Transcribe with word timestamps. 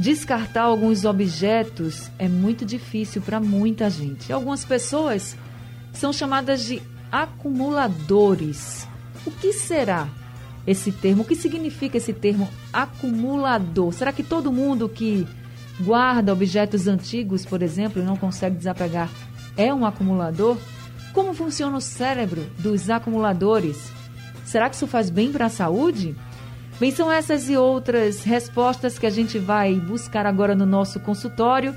Descartar 0.00 0.62
alguns 0.62 1.04
objetos 1.04 2.10
é 2.18 2.28
muito 2.28 2.64
difícil 2.64 3.20
para 3.20 3.38
muita 3.38 3.90
gente. 3.90 4.32
Algumas 4.32 4.64
pessoas 4.64 5.36
são 5.92 6.14
chamadas 6.14 6.64
de 6.64 6.80
acumuladores. 7.14 8.88
O 9.24 9.30
que 9.30 9.52
será 9.52 10.08
esse 10.66 10.90
termo? 10.90 11.22
O 11.22 11.24
que 11.24 11.36
significa 11.36 11.96
esse 11.96 12.12
termo 12.12 12.48
acumulador? 12.72 13.92
Será 13.92 14.12
que 14.12 14.24
todo 14.24 14.50
mundo 14.50 14.88
que 14.88 15.24
guarda 15.80 16.32
objetos 16.32 16.88
antigos, 16.88 17.46
por 17.46 17.62
exemplo, 17.62 18.02
e 18.02 18.04
não 18.04 18.16
consegue 18.16 18.56
desapegar, 18.56 19.08
é 19.56 19.72
um 19.72 19.86
acumulador? 19.86 20.58
Como 21.12 21.32
funciona 21.34 21.76
o 21.76 21.80
cérebro 21.80 22.50
dos 22.58 22.90
acumuladores? 22.90 23.92
Será 24.44 24.68
que 24.68 24.74
isso 24.74 24.88
faz 24.88 25.08
bem 25.08 25.30
para 25.30 25.46
a 25.46 25.50
saúde? 25.50 26.16
Bem, 26.80 26.90
são 26.90 27.12
essas 27.12 27.48
e 27.48 27.56
outras 27.56 28.24
respostas 28.24 28.98
que 28.98 29.06
a 29.06 29.10
gente 29.10 29.38
vai 29.38 29.76
buscar 29.76 30.26
agora 30.26 30.56
no 30.56 30.66
nosso 30.66 30.98
consultório 30.98 31.76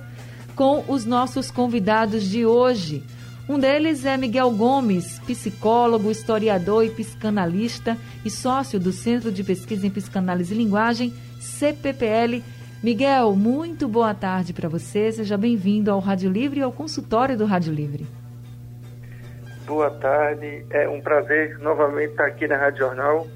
com 0.55 0.83
os 0.87 1.05
nossos 1.05 1.51
convidados 1.51 2.23
de 2.23 2.43
hoje. 2.43 3.03
Um 3.49 3.57
deles 3.57 4.05
é 4.05 4.17
Miguel 4.17 4.51
Gomes, 4.51 5.19
psicólogo, 5.19 6.11
historiador 6.11 6.83
e 6.83 6.89
psicanalista 6.89 7.97
e 8.25 8.29
sócio 8.29 8.77
do 8.77 8.91
Centro 8.91 9.31
de 9.31 9.41
Pesquisa 9.41 9.87
em 9.87 9.89
Psicanálise 9.89 10.53
e 10.53 10.57
Linguagem, 10.57 11.13
CPPL. 11.39 12.43
Miguel, 12.83 13.33
muito 13.37 13.87
boa 13.87 14.13
tarde 14.13 14.51
para 14.51 14.67
você. 14.67 15.13
Seja 15.13 15.37
bem-vindo 15.37 15.89
ao 15.89 15.99
Rádio 15.99 16.29
Livre 16.29 16.59
e 16.59 16.63
ao 16.63 16.73
consultório 16.73 17.37
do 17.37 17.45
Rádio 17.45 17.73
Livre. 17.73 18.05
Boa 19.65 19.91
tarde. 19.91 20.65
É 20.69 20.89
um 20.89 20.99
prazer 20.99 21.57
novamente 21.59 22.11
estar 22.11 22.25
aqui 22.25 22.47
na 22.47 22.57
Rádio 22.57 22.79
Jornal. 22.79 23.27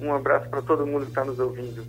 Um 0.00 0.12
abraço 0.12 0.48
para 0.48 0.60
todo 0.60 0.84
mundo 0.84 1.04
que 1.04 1.10
está 1.10 1.24
nos 1.24 1.38
ouvindo. 1.38 1.84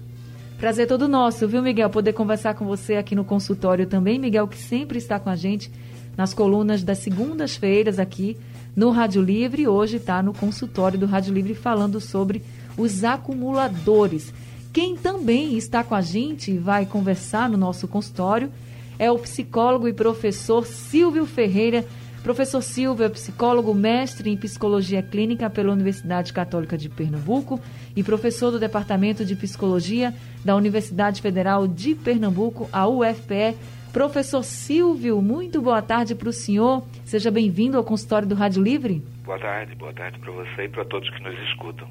Prazer 0.59 0.87
todo 0.87 1.07
nosso, 1.07 1.47
viu, 1.47 1.63
Miguel? 1.63 1.89
Poder 1.89 2.13
conversar 2.13 2.53
com 2.53 2.65
você 2.65 2.97
aqui 2.97 3.15
no 3.15 3.25
consultório 3.25 3.87
também. 3.87 4.19
Miguel, 4.19 4.47
que 4.47 4.57
sempre 4.57 4.99
está 4.99 5.19
com 5.19 5.31
a 5.31 5.35
gente 5.35 5.71
nas 6.15 6.33
colunas 6.33 6.83
das 6.83 6.99
segundas-feiras 6.99 7.99
aqui 7.99 8.37
no 8.75 8.89
Rádio 8.89 9.21
Livre. 9.21 9.67
Hoje 9.67 9.97
está 9.97 10.21
no 10.21 10.33
consultório 10.33 10.99
do 10.99 11.05
Rádio 11.05 11.33
Livre 11.33 11.53
falando 11.53 11.99
sobre 11.99 12.41
os 12.77 13.03
acumuladores. 13.03 14.33
Quem 14.71 14.95
também 14.95 15.55
está 15.55 15.83
com 15.83 15.93
a 15.93 16.01
gente 16.01 16.51
e 16.51 16.57
vai 16.57 16.85
conversar 16.85 17.49
no 17.49 17.57
nosso 17.57 17.87
consultório 17.87 18.51
é 18.97 19.11
o 19.11 19.19
psicólogo 19.19 19.87
e 19.87 19.93
professor 19.93 20.65
Silvio 20.65 21.25
Ferreira. 21.25 21.85
Professor 22.23 22.61
Silvio 22.63 23.05
é 23.05 23.09
psicólogo, 23.09 23.73
mestre 23.73 24.29
em 24.29 24.37
psicologia 24.37 25.03
clínica 25.03 25.49
pela 25.49 25.73
Universidade 25.73 26.31
Católica 26.31 26.77
de 26.77 26.87
Pernambuco 26.87 27.59
e 27.95 28.01
professor 28.01 28.49
do 28.49 28.59
Departamento 28.59 29.25
de 29.25 29.35
Psicologia 29.35 30.13
da 30.43 30.55
Universidade 30.55 31.21
Federal 31.21 31.67
de 31.67 31.93
Pernambuco, 31.95 32.69
a 32.71 32.87
UFPE. 32.87 33.57
Professor 33.93 34.43
Silvio, 34.43 35.21
muito 35.21 35.61
boa 35.61 35.79
tarde 35.79 36.15
para 36.15 36.27
o 36.27 36.33
senhor. 36.33 36.83
Seja 37.05 37.29
bem-vindo 37.29 37.77
ao 37.77 37.83
consultório 37.83 38.27
do 38.27 38.33
Rádio 38.33 38.63
Livre. 38.63 39.03
Boa 39.23 39.37
tarde, 39.37 39.75
boa 39.75 39.93
tarde 39.93 40.17
para 40.17 40.31
você 40.31 40.63
e 40.63 40.67
para 40.67 40.83
todos 40.85 41.07
que 41.11 41.21
nos 41.21 41.39
escutam. 41.47 41.87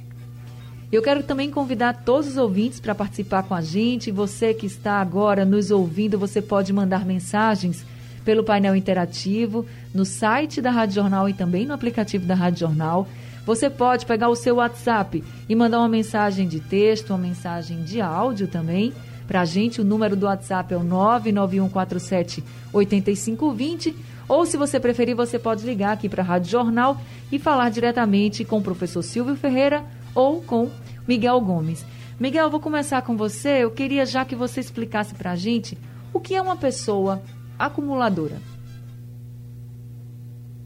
Eu 0.91 1.01
quero 1.01 1.23
também 1.23 1.49
convidar 1.49 2.03
todos 2.03 2.27
os 2.31 2.37
ouvintes 2.37 2.81
para 2.81 2.93
participar 2.93 3.45
com 3.45 3.55
a 3.55 3.61
gente. 3.61 4.11
Você 4.11 4.53
que 4.53 4.67
está 4.67 4.95
agora 4.95 5.45
nos 5.45 5.71
ouvindo, 5.71 6.19
você 6.19 6.43
pode 6.43 6.73
mandar 6.73 7.07
mensagens 7.07 7.87
pelo 8.25 8.43
painel 8.43 8.75
interativo, 8.75 9.65
no 9.95 10.05
site 10.05 10.61
da 10.61 10.73
Rádio 10.73 10.97
Jornal 10.97 11.29
e 11.29 11.33
também 11.33 11.65
no 11.65 11.73
aplicativo 11.73 12.27
da 12.27 12.35
Rádio 12.35 12.67
Jornal. 12.67 13.07
Você 13.47 13.71
pode 13.71 14.07
pegar 14.07 14.29
o 14.29 14.35
seu 14.35 14.57
WhatsApp 14.57 15.23
e 15.49 15.55
mandar 15.55 15.79
uma 15.79 15.89
mensagem 15.89 16.49
de 16.49 16.59
texto, 16.59 17.11
uma 17.11 17.19
mensagem 17.19 17.85
de 17.85 18.01
áudio 18.01 18.49
também 18.49 18.93
para 19.33 19.41
a 19.41 19.45
gente. 19.47 19.81
O 19.81 19.85
número 19.85 20.15
do 20.15 20.27
WhatsApp 20.27 20.75
é 20.75 20.77
o 20.77 20.85
99147 20.85 22.45
8520. 22.71 23.97
Ou, 24.29 24.45
se 24.45 24.59
você 24.59 24.79
preferir, 24.79 25.17
você 25.17 25.39
pode 25.39 25.65
ligar 25.65 25.93
aqui 25.93 26.07
para 26.07 26.23
a 26.23 26.27
Rádio 26.27 26.51
Jornal 26.51 26.99
e 27.31 27.39
falar 27.39 27.71
diretamente 27.71 28.45
com 28.45 28.59
o 28.59 28.63
professor 28.63 29.01
Silvio 29.01 29.35
Ferreira 29.35 29.87
ou 30.15 30.43
com 30.43 30.71
Miguel 31.09 31.41
Gomes. 31.41 31.83
Miguel, 32.21 32.51
vou 32.51 32.61
começar 32.61 33.01
com 33.01 33.17
você. 33.17 33.65
Eu 33.65 33.71
queria 33.71 34.05
já 34.05 34.23
que 34.23 34.37
você 34.37 34.61
explicasse 34.61 35.15
para 35.15 35.31
a 35.31 35.37
gente 35.37 35.79
o 36.13 36.21
que 36.21 36.35
é 36.35 36.43
uma 36.43 36.57
pessoa 36.57 37.23
acumuladora. 37.59 38.37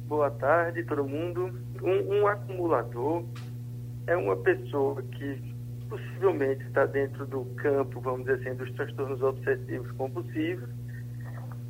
Boa 0.09 0.31
tarde, 0.33 0.83
todo 0.83 1.05
mundo. 1.05 1.53
Um, 1.81 2.21
um 2.21 2.27
acumulador 2.27 3.23
é 4.09 4.17
uma 4.17 4.35
pessoa 4.37 5.01
que 5.03 5.56
possivelmente 5.89 6.63
está 6.65 6.87
dentro 6.87 7.27
do 7.27 7.45
campo, 7.57 8.01
vamos 8.01 8.27
dizer 8.27 8.41
assim, 8.41 8.57
dos 8.57 8.73
transtornos 8.73 9.23
obsessivos 9.23 9.91
compulsivos 9.93 10.69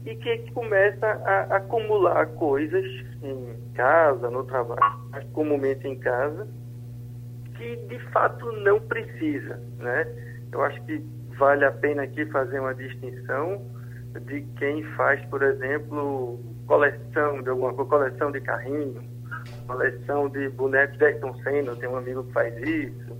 e 0.04 0.14
que 0.14 0.50
começa 0.52 1.06
a 1.06 1.56
acumular 1.56 2.26
coisas 2.34 2.84
em 3.22 3.72
casa, 3.74 4.30
no 4.30 4.44
trabalho, 4.44 4.80
comumente 5.32 5.86
em 5.88 5.98
casa, 5.98 6.46
que 7.56 7.76
de 7.88 7.98
fato 8.10 8.52
não 8.52 8.80
precisa, 8.80 9.60
né? 9.78 10.06
Eu 10.52 10.62
acho 10.62 10.80
que 10.84 11.04
vale 11.36 11.64
a 11.64 11.72
pena 11.72 12.04
aqui 12.04 12.24
fazer 12.26 12.60
uma 12.60 12.74
distinção 12.74 13.60
de 14.26 14.42
quem 14.58 14.84
faz, 14.94 15.22
por 15.26 15.42
exemplo, 15.42 16.40
coleção 16.66 17.42
de 17.42 17.50
alguma 17.50 17.72
coleção 17.74 18.30
de 18.30 18.40
carrinho, 18.40 19.02
coleção 19.66 20.28
de 20.28 20.48
bonecos 20.50 20.96
de 20.98 21.04
Ayrton 21.04 21.34
Senna, 21.42 21.74
tem 21.76 21.88
um 21.88 21.96
amigo 21.96 22.24
que 22.24 22.32
faz 22.32 22.56
isso, 22.62 23.16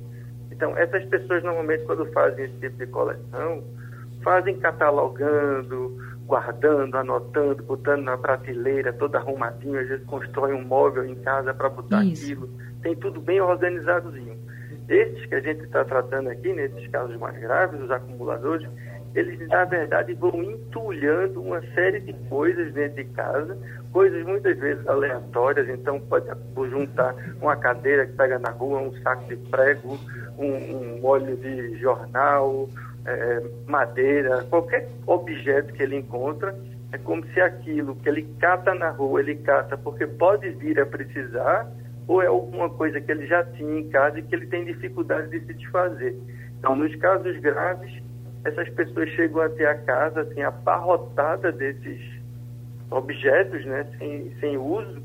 então, 0.57 0.75
essas 0.79 1.05
pessoas 1.05 1.45
normalmente, 1.45 1.85
quando 1.85 2.07
fazem 2.13 2.47
esse 2.47 2.55
tipo 2.55 2.79
de 2.79 2.87
coleção, 2.87 3.63
fazem 4.25 4.59
catalogando, 4.59 5.99
guardando, 6.25 6.97
anotando, 6.97 7.63
botando 7.63 8.05
na 8.05 8.17
prateleira, 8.17 8.91
todo 8.95 9.17
arrumadinho, 9.17 9.79
às 9.79 9.87
vezes 9.87 10.07
constrói 10.07 10.55
um 10.55 10.65
móvel 10.65 11.05
em 11.05 11.15
casa 11.17 11.53
para 11.53 11.69
botar 11.69 12.03
Isso. 12.05 12.25
aquilo. 12.25 12.49
Tem 12.83 12.97
tudo 12.97 13.21
bem 13.21 13.39
organizadozinho. 13.39 14.35
Esses 14.89 15.27
que 15.27 15.35
a 15.35 15.41
gente 15.41 15.63
está 15.65 15.85
tratando 15.85 16.31
aqui, 16.31 16.51
nesses 16.55 16.89
casos 16.89 17.17
mais 17.19 17.39
graves, 17.39 17.79
os 17.79 17.91
acumuladores, 17.91 18.67
eles 19.17 19.49
na 19.49 19.65
verdade 19.65 20.13
vão 20.13 20.43
entulhando 20.43 21.41
uma 21.41 21.63
série 21.75 22.01
de 22.01 22.13
coisas 22.29 22.73
dentro 22.75 23.03
de 23.03 23.05
casa, 23.13 23.57
coisas 23.91 24.23
muitas 24.27 24.59
vezes 24.59 24.87
aleatórias, 24.87 25.67
então 25.71 25.99
pode 26.01 26.29
juntar 26.71 27.15
uma 27.41 27.57
cadeira 27.57 28.07
que 28.07 28.13
pega 28.13 28.39
na 28.39 28.51
rua, 28.51 28.83
um 28.83 28.93
saco 29.03 29.25
de 29.25 29.37
prego, 29.49 29.99
um, 30.39 30.99
um 30.99 31.05
óleo 31.05 31.35
de 31.37 31.79
jornal, 31.79 32.69
é, 33.07 33.43
madeira, 33.67 34.45
qualquer 34.51 34.87
objeto 35.07 35.73
que 35.73 35.83
ele 35.83 35.97
encontra, 35.97 36.55
é 36.93 36.99
como 36.99 37.25
se 37.29 37.41
aquilo 37.41 37.97
que 37.97 38.11
ele 38.11 38.29
cata 38.39 38.75
na 38.75 38.91
rua, 38.91 39.21
ele 39.21 39.37
cata 39.37 39.79
porque 39.79 40.07
pode 40.07 40.51
vir 40.51 40.79
a 40.79 40.85
precisar, 40.85 41.67
ou 42.07 42.23
é 42.23 42.27
alguma 42.27 42.69
coisa 42.69 43.01
que 43.01 43.11
ele 43.11 43.27
já 43.27 43.43
tinha 43.45 43.81
em 43.81 43.89
casa 43.89 44.19
e 44.19 44.23
que 44.23 44.35
ele 44.35 44.47
tem 44.47 44.67
dificuldade 44.67 45.31
de 45.31 45.41
se 45.47 45.55
desfazer. 45.55 46.15
Então, 46.59 46.77
nos 46.77 46.95
casos 46.97 47.37
graves, 47.39 48.06
essas 48.47 48.69
pessoas 48.71 49.09
chegam 49.11 49.43
até 49.43 49.67
a 49.67 49.75
casa 49.75 50.23
assim, 50.23 50.43
abarrotada 50.43 51.51
desses 51.53 52.01
objetos, 52.91 53.65
né, 53.65 53.87
sem, 53.99 54.33
sem 54.39 54.57
uso, 54.57 55.03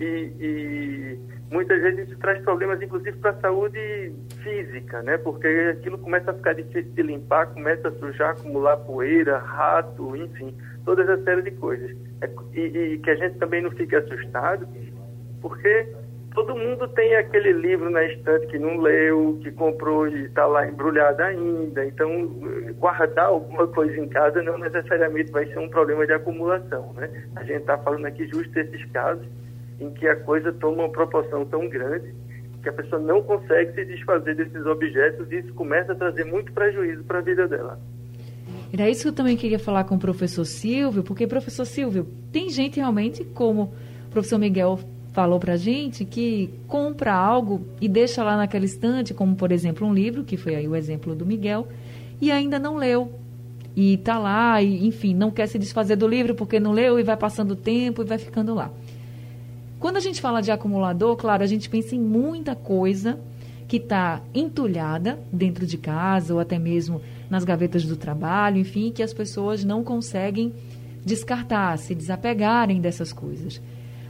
e, 0.00 0.32
e 0.40 1.18
muitas 1.50 1.80
vezes 1.80 2.08
isso 2.08 2.18
traz 2.18 2.42
problemas, 2.42 2.80
inclusive, 2.80 3.16
para 3.18 3.30
a 3.30 3.40
saúde 3.40 4.12
física, 4.42 5.02
né? 5.02 5.18
Porque 5.18 5.46
aquilo 5.78 5.98
começa 5.98 6.30
a 6.30 6.34
ficar 6.34 6.54
difícil 6.54 6.92
de 6.92 7.02
limpar, 7.02 7.46
começa 7.48 7.88
a 7.88 7.92
sujar, 7.92 8.30
acumular 8.30 8.76
poeira, 8.78 9.38
rato, 9.38 10.16
enfim, 10.16 10.56
toda 10.84 11.02
essa 11.02 11.22
série 11.22 11.42
de 11.42 11.50
coisas. 11.52 11.96
É, 12.20 12.30
e, 12.54 12.60
e, 12.60 12.98
que 12.98 13.10
a 13.10 13.16
gente 13.16 13.38
também 13.38 13.62
não 13.62 13.70
fique 13.70 13.94
assustado, 13.94 14.66
porque 15.40 15.88
todo 16.34 16.56
mundo 16.56 16.88
tem 16.88 17.14
aquele 17.16 17.52
livro 17.52 17.90
na 17.90 18.04
estante 18.04 18.46
que 18.46 18.58
não 18.58 18.78
leu, 18.80 19.38
que 19.42 19.50
comprou 19.52 20.08
e 20.08 20.24
está 20.24 20.46
lá 20.46 20.66
embrulhado 20.66 21.22
ainda. 21.22 21.84
Então, 21.84 22.26
guardar 22.78 23.26
alguma 23.26 23.66
coisa 23.68 23.98
em 23.98 24.08
casa 24.08 24.42
não 24.42 24.58
necessariamente 24.58 25.30
vai 25.30 25.46
ser 25.46 25.58
um 25.58 25.68
problema 25.68 26.06
de 26.06 26.12
acumulação, 26.12 26.92
né? 26.94 27.10
A 27.36 27.44
gente 27.44 27.60
está 27.60 27.78
falando 27.78 28.06
aqui 28.06 28.26
justo 28.26 28.52
desses 28.52 28.84
casos 28.92 29.26
em 29.80 29.90
que 29.90 30.06
a 30.06 30.16
coisa 30.16 30.52
toma 30.52 30.84
uma 30.84 30.92
proporção 30.92 31.44
tão 31.44 31.68
grande 31.68 32.14
que 32.62 32.68
a 32.68 32.72
pessoa 32.72 33.00
não 33.02 33.22
consegue 33.22 33.74
se 33.74 33.84
desfazer 33.84 34.36
desses 34.36 34.64
objetos 34.64 35.30
e 35.32 35.38
isso 35.38 35.52
começa 35.54 35.92
a 35.92 35.94
trazer 35.94 36.24
muito 36.24 36.52
prejuízo 36.52 37.02
para 37.04 37.18
a 37.18 37.22
vida 37.22 37.48
dela. 37.48 37.78
Era 38.72 38.88
isso 38.88 39.02
que 39.02 39.08
eu 39.08 39.12
também 39.12 39.36
queria 39.36 39.58
falar 39.58 39.84
com 39.84 39.96
o 39.96 39.98
professor 39.98 40.44
Silvio, 40.44 41.02
porque, 41.02 41.26
professor 41.26 41.66
Silvio, 41.66 42.06
tem 42.32 42.48
gente 42.48 42.76
realmente, 42.76 43.24
como 43.24 43.74
o 44.06 44.10
professor 44.10 44.38
Miguel 44.38 44.78
falou 45.12 45.38
pra 45.38 45.56
gente 45.56 46.04
que 46.04 46.50
compra 46.66 47.12
algo 47.12 47.66
e 47.80 47.88
deixa 47.88 48.24
lá 48.24 48.36
naquela 48.36 48.64
estante, 48.64 49.12
como 49.12 49.36
por 49.36 49.52
exemplo 49.52 49.86
um 49.86 49.94
livro, 49.94 50.24
que 50.24 50.36
foi 50.36 50.54
aí 50.54 50.66
o 50.66 50.74
exemplo 50.74 51.14
do 51.14 51.26
Miguel, 51.26 51.68
e 52.20 52.30
ainda 52.30 52.58
não 52.58 52.76
leu. 52.76 53.12
E 53.76 53.96
tá 53.98 54.18
lá, 54.18 54.60
e, 54.60 54.86
enfim, 54.86 55.14
não 55.14 55.30
quer 55.30 55.46
se 55.46 55.58
desfazer 55.58 55.96
do 55.96 56.06
livro 56.06 56.34
porque 56.34 56.60
não 56.60 56.72
leu 56.72 56.98
e 56.98 57.02
vai 57.02 57.16
passando 57.16 57.52
o 57.52 57.56
tempo 57.56 58.02
e 58.02 58.04
vai 58.04 58.18
ficando 58.18 58.54
lá. 58.54 58.70
Quando 59.78 59.96
a 59.96 60.00
gente 60.00 60.20
fala 60.20 60.40
de 60.40 60.50
acumulador, 60.50 61.16
claro, 61.16 61.42
a 61.42 61.46
gente 61.46 61.68
pensa 61.68 61.94
em 61.94 62.00
muita 62.00 62.54
coisa 62.54 63.18
que 63.66 63.78
está 63.78 64.20
entulhada 64.34 65.18
dentro 65.32 65.66
de 65.66 65.78
casa 65.78 66.34
ou 66.34 66.40
até 66.40 66.58
mesmo 66.58 67.00
nas 67.28 67.44
gavetas 67.44 67.84
do 67.84 67.96
trabalho, 67.96 68.58
enfim, 68.58 68.92
que 68.92 69.02
as 69.02 69.14
pessoas 69.14 69.64
não 69.64 69.82
conseguem 69.82 70.52
descartar, 71.04 71.76
se 71.78 71.94
desapegarem 71.94 72.80
dessas 72.80 73.12
coisas. 73.12 73.60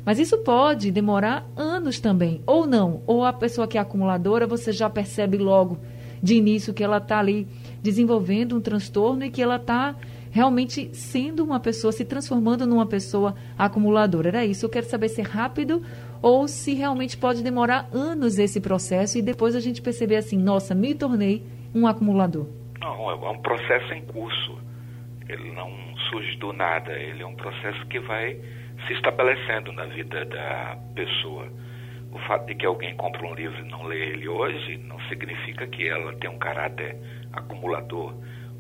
Mas 0.05 0.19
isso 0.19 0.39
pode 0.39 0.91
demorar 0.91 1.47
anos 1.57 2.01
também, 2.01 2.43
ou 2.47 2.67
não. 2.67 3.03
Ou 3.07 3.25
a 3.25 3.33
pessoa 3.33 3.69
que 3.69 3.79
é 3.79 3.81
acumuladora, 3.81 4.47
você 4.47 4.73
já 4.73 4.91
percebe 4.91 5.39
logo 5.39 5.79
de 6.23 6.35
início 6.35 6.73
que 6.73 6.85
ela 6.85 6.99
está 6.99 7.19
ali 7.19 7.47
desenvolvendo 7.83 8.57
um 8.57 8.61
transtorno 8.61 9.25
e 9.25 9.31
que 9.31 9.43
ela 9.43 9.57
está 9.57 9.97
realmente 10.31 10.89
sendo 10.95 11.45
uma 11.45 11.61
pessoa, 11.61 11.93
se 11.93 12.05
transformando 12.05 12.67
numa 12.67 12.87
pessoa 12.87 13.35
acumuladora. 13.59 14.29
Era 14.29 14.45
isso. 14.45 14.65
Eu 14.65 14.71
quero 14.71 14.87
saber 14.87 15.09
se 15.09 15.21
é 15.21 15.25
rápido 15.25 15.83
ou 16.23 16.49
se 16.49 16.75
realmente 16.75 17.17
pode 17.17 17.43
demorar 17.43 17.89
anos 17.93 18.39
esse 18.39 18.61
processo 18.61 19.19
e 19.19 19.23
depois 19.23 19.55
a 19.55 19.61
gente 19.61 19.83
perceber 19.83 20.17
assim, 20.17 20.39
nossa, 20.39 20.75
me 20.75 20.95
tornei 20.95 21.45
um 21.75 21.87
acumulador. 21.87 22.47
Não, 22.81 23.11
é 23.11 23.31
um 23.31 23.39
processo 23.39 23.93
em 23.93 24.05
curso. 24.07 24.59
Ele 25.29 25.53
não 25.53 25.71
surge 26.11 26.37
do 26.39 26.53
nada. 26.53 26.93
Ele 26.93 27.23
é 27.23 27.27
um 27.27 27.35
processo 27.35 27.87
que 27.87 28.01
vai 28.01 28.41
se 28.87 28.95
estabelecendo 28.95 29.73
na 29.73 29.87
vida 29.87 30.25
da 30.25 30.77
pessoa. 30.95 31.47
O 32.13 32.19
fato 32.21 32.47
de 32.47 32.55
que 32.55 32.67
alguém 32.67 32.95
compra 32.97 33.27
um 33.27 33.35
livro 33.35 33.59
e 33.65 33.69
não 33.69 33.85
lê 33.85 34.11
ele 34.11 34.29
hoje 34.29 34.77
não 34.79 35.01
significa 35.09 35.67
que 35.67 35.89
ela 35.89 36.13
tem 36.17 36.29
um 36.29 36.39
caráter 36.39 36.97
acumulador 37.33 38.15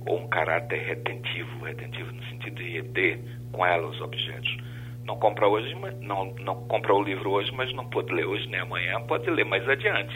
ou 0.07 0.21
um 0.21 0.29
caráter 0.29 0.81
retentivo, 0.81 1.65
retentivo 1.65 2.13
no 2.13 2.23
sentido 2.25 2.57
de 2.57 2.71
reter 2.71 3.21
com 3.53 3.65
ela 3.65 3.87
os 3.87 4.01
objetos. 4.01 4.57
Não 5.05 5.19
compra 5.19 5.49
hoje, 5.49 5.75
não, 6.01 6.35
não 6.37 6.67
compra 6.67 6.95
o 6.95 7.03
livro 7.03 7.31
hoje, 7.31 7.53
mas 7.53 7.73
não 7.75 7.85
pode 7.91 8.13
ler 8.13 8.25
hoje 8.25 8.49
nem 8.49 8.61
amanhã, 8.61 9.01
pode 9.03 9.29
ler 9.29 9.45
mais 9.45 9.69
adiante. 9.69 10.15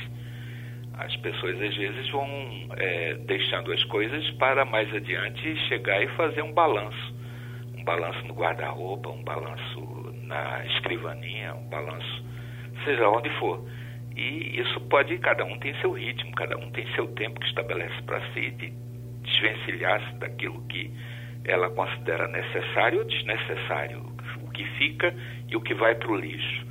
As 0.95 1.15
pessoas 1.17 1.61
às 1.61 1.77
vezes 1.77 2.09
vão 2.11 2.27
é, 2.77 3.15
deixando 3.27 3.73
as 3.73 3.85
coisas 3.85 4.31
para 4.33 4.65
mais 4.65 4.93
adiante 4.95 5.57
chegar 5.69 6.03
e 6.03 6.09
fazer 6.17 6.43
um 6.43 6.53
balanço. 6.53 7.15
Um 7.77 7.85
balanço 7.85 8.25
no 8.27 8.35
guarda-roupa, 8.35 9.11
um 9.11 9.23
balanço 9.23 9.96
na 10.27 10.65
escrivaninha, 10.67 11.55
um 11.55 11.69
balanço, 11.69 12.25
seja 12.85 13.09
onde 13.09 13.31
for. 13.39 13.65
E 14.15 14.61
isso 14.61 14.81
pode, 14.83 15.19
cada 15.19 15.45
um 15.45 15.59
tem 15.59 15.75
seu 15.81 15.93
ritmo, 15.93 16.33
cada 16.35 16.57
um 16.57 16.71
tem 16.71 16.87
seu 16.95 17.07
tempo 17.15 17.39
que 17.39 17.47
estabelece 17.47 18.03
para 18.03 18.21
si 18.33 18.51
de 18.53 18.73
desvencilhar-se 19.23 20.15
daquilo 20.19 20.63
que 20.69 20.91
ela 21.45 21.71
considera 21.71 22.27
necessário 22.29 23.01
ou 23.01 23.05
desnecessário, 23.05 24.03
o 24.43 24.51
que 24.51 24.65
fica 24.79 25.15
e 25.49 25.57
o 25.57 25.61
que 25.61 25.75
vai 25.75 25.95
para 25.95 26.11
o 26.11 26.17
lixo. 26.17 26.67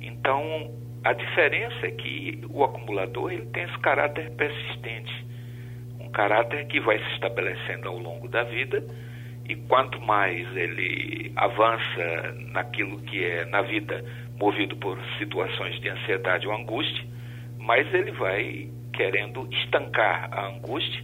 Então, 0.00 0.70
a 1.04 1.12
diferença 1.12 1.86
é 1.86 1.90
que 1.90 2.42
o 2.50 2.64
acumulador 2.64 3.32
ele 3.32 3.46
tem 3.46 3.64
esse 3.64 3.78
caráter 3.78 4.30
persistente, 4.32 5.26
um 6.00 6.10
caráter 6.10 6.66
que 6.66 6.80
vai 6.80 6.98
se 6.98 7.12
estabelecendo 7.14 7.88
ao 7.88 7.98
longo 7.98 8.28
da 8.28 8.42
vida 8.44 8.82
e 9.48 9.54
quanto 9.68 10.00
mais 10.00 10.44
ele 10.56 11.32
avança 11.36 12.34
naquilo 12.52 13.00
que 13.02 13.24
é 13.24 13.44
na 13.46 13.62
vida 13.62 14.04
movido 14.38 14.76
por 14.76 14.98
situações 15.18 15.80
de 15.80 15.88
ansiedade 15.88 16.46
ou 16.46 16.54
angústia, 16.54 17.04
mais 17.58 17.92
ele 17.94 18.10
vai 18.12 18.68
querendo 18.92 19.48
estancar 19.52 20.28
a 20.32 20.48
angústia, 20.48 21.02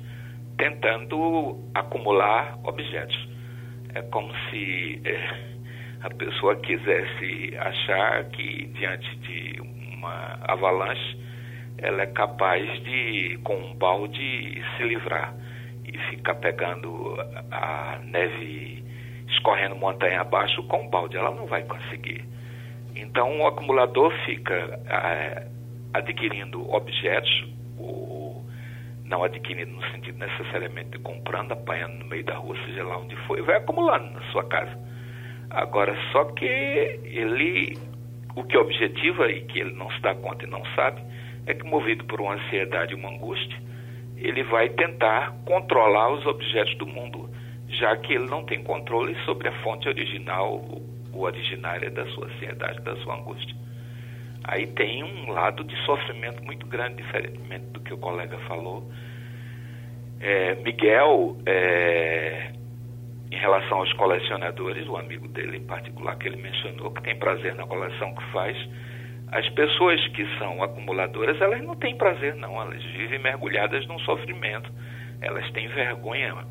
tentando 0.56 1.58
acumular 1.74 2.58
objetos. 2.64 3.28
É 3.94 4.02
como 4.02 4.32
se 4.50 5.00
é, 5.04 5.52
a 6.02 6.10
pessoa 6.10 6.56
quisesse 6.56 7.56
achar 7.58 8.24
que 8.30 8.66
diante 8.74 9.16
de 9.16 9.60
uma 9.60 10.38
avalanche 10.42 11.18
ela 11.78 12.02
é 12.02 12.06
capaz 12.06 12.66
de, 12.84 13.38
com 13.44 13.56
um 13.56 13.74
balde, 13.74 14.62
se 14.76 14.82
livrar 14.84 15.34
e 15.92 15.98
ficar 16.10 16.34
pegando 16.36 17.16
a 17.50 17.98
neve 18.04 18.84
escorrendo 19.28 19.76
montanha 19.76 20.20
abaixo 20.20 20.62
com 20.64 20.82
um 20.82 20.88
balde. 20.88 21.16
Ela 21.16 21.30
não 21.30 21.46
vai 21.46 21.62
conseguir. 21.64 22.24
Então 22.94 23.40
o 23.40 23.46
acumulador 23.46 24.12
fica 24.24 24.80
é, 24.86 25.46
adquirindo 25.94 26.70
objetos, 26.70 27.46
ou 27.78 28.44
não 29.04 29.24
adquirindo 29.24 29.72
no 29.72 29.82
sentido 29.90 30.18
necessariamente 30.18 30.90
de 30.90 30.98
comprando, 30.98 31.52
apanhando 31.52 31.94
no 31.98 32.06
meio 32.06 32.24
da 32.24 32.36
rua, 32.36 32.56
seja 32.66 32.84
lá 32.84 32.98
onde 32.98 33.16
for, 33.26 33.38
e 33.38 33.42
vai 33.42 33.56
acumulando 33.56 34.10
na 34.10 34.22
sua 34.32 34.44
casa. 34.44 34.78
Agora, 35.50 35.94
só 36.12 36.24
que 36.32 36.46
ele, 36.46 37.76
o 38.34 38.42
que 38.44 38.56
objetiva 38.56 39.30
e 39.30 39.42
que 39.42 39.60
ele 39.60 39.74
não 39.74 39.90
se 39.90 40.00
dá 40.00 40.14
conta 40.14 40.44
e 40.44 40.48
não 40.48 40.64
sabe, 40.74 41.02
é 41.46 41.54
que 41.54 41.64
movido 41.64 42.04
por 42.04 42.20
uma 42.20 42.34
ansiedade 42.34 42.92
e 42.92 42.94
uma 42.94 43.10
angústia, 43.10 43.58
ele 44.22 44.42
vai 44.44 44.68
tentar 44.70 45.34
controlar 45.44 46.12
os 46.12 46.24
objetos 46.26 46.74
do 46.76 46.86
mundo, 46.86 47.28
já 47.68 47.96
que 47.96 48.14
ele 48.14 48.26
não 48.26 48.44
tem 48.44 48.62
controle 48.62 49.16
sobre 49.24 49.48
a 49.48 49.52
fonte 49.62 49.88
original 49.88 50.64
ou 51.12 51.24
originária 51.24 51.90
da 51.90 52.06
sua 52.08 52.26
ansiedade, 52.26 52.80
da 52.80 52.96
sua 52.96 53.16
angústia. 53.16 53.54
Aí 54.44 54.66
tem 54.68 55.04
um 55.04 55.30
lado 55.30 55.62
de 55.64 55.76
sofrimento 55.84 56.42
muito 56.44 56.66
grande, 56.66 56.96
diferentemente 56.96 57.66
do 57.66 57.80
que 57.80 57.92
o 57.92 57.98
colega 57.98 58.38
falou. 58.48 58.90
É, 60.20 60.54
Miguel, 60.56 61.36
é, 61.46 62.52
em 63.30 63.36
relação 63.36 63.78
aos 63.78 63.92
colecionadores, 63.94 64.86
o 64.88 64.96
amigo 64.96 65.28
dele 65.28 65.58
em 65.58 65.64
particular 65.64 66.16
que 66.16 66.28
ele 66.28 66.36
mencionou, 66.36 66.90
que 66.92 67.02
tem 67.02 67.16
prazer 67.16 67.54
na 67.54 67.66
coleção 67.66 68.14
que 68.14 68.24
faz, 68.32 68.56
as 69.32 69.48
pessoas 69.48 70.06
que 70.08 70.26
são 70.38 70.62
acumuladoras, 70.62 71.40
elas 71.40 71.62
não 71.62 71.74
têm 71.74 71.96
prazer, 71.96 72.36
não. 72.36 72.60
Elas 72.60 72.84
vivem 72.84 73.18
mergulhadas 73.18 73.86
num 73.86 73.98
sofrimento. 74.00 74.70
Elas 75.22 75.50
têm 75.52 75.68
vergonha 75.68 76.44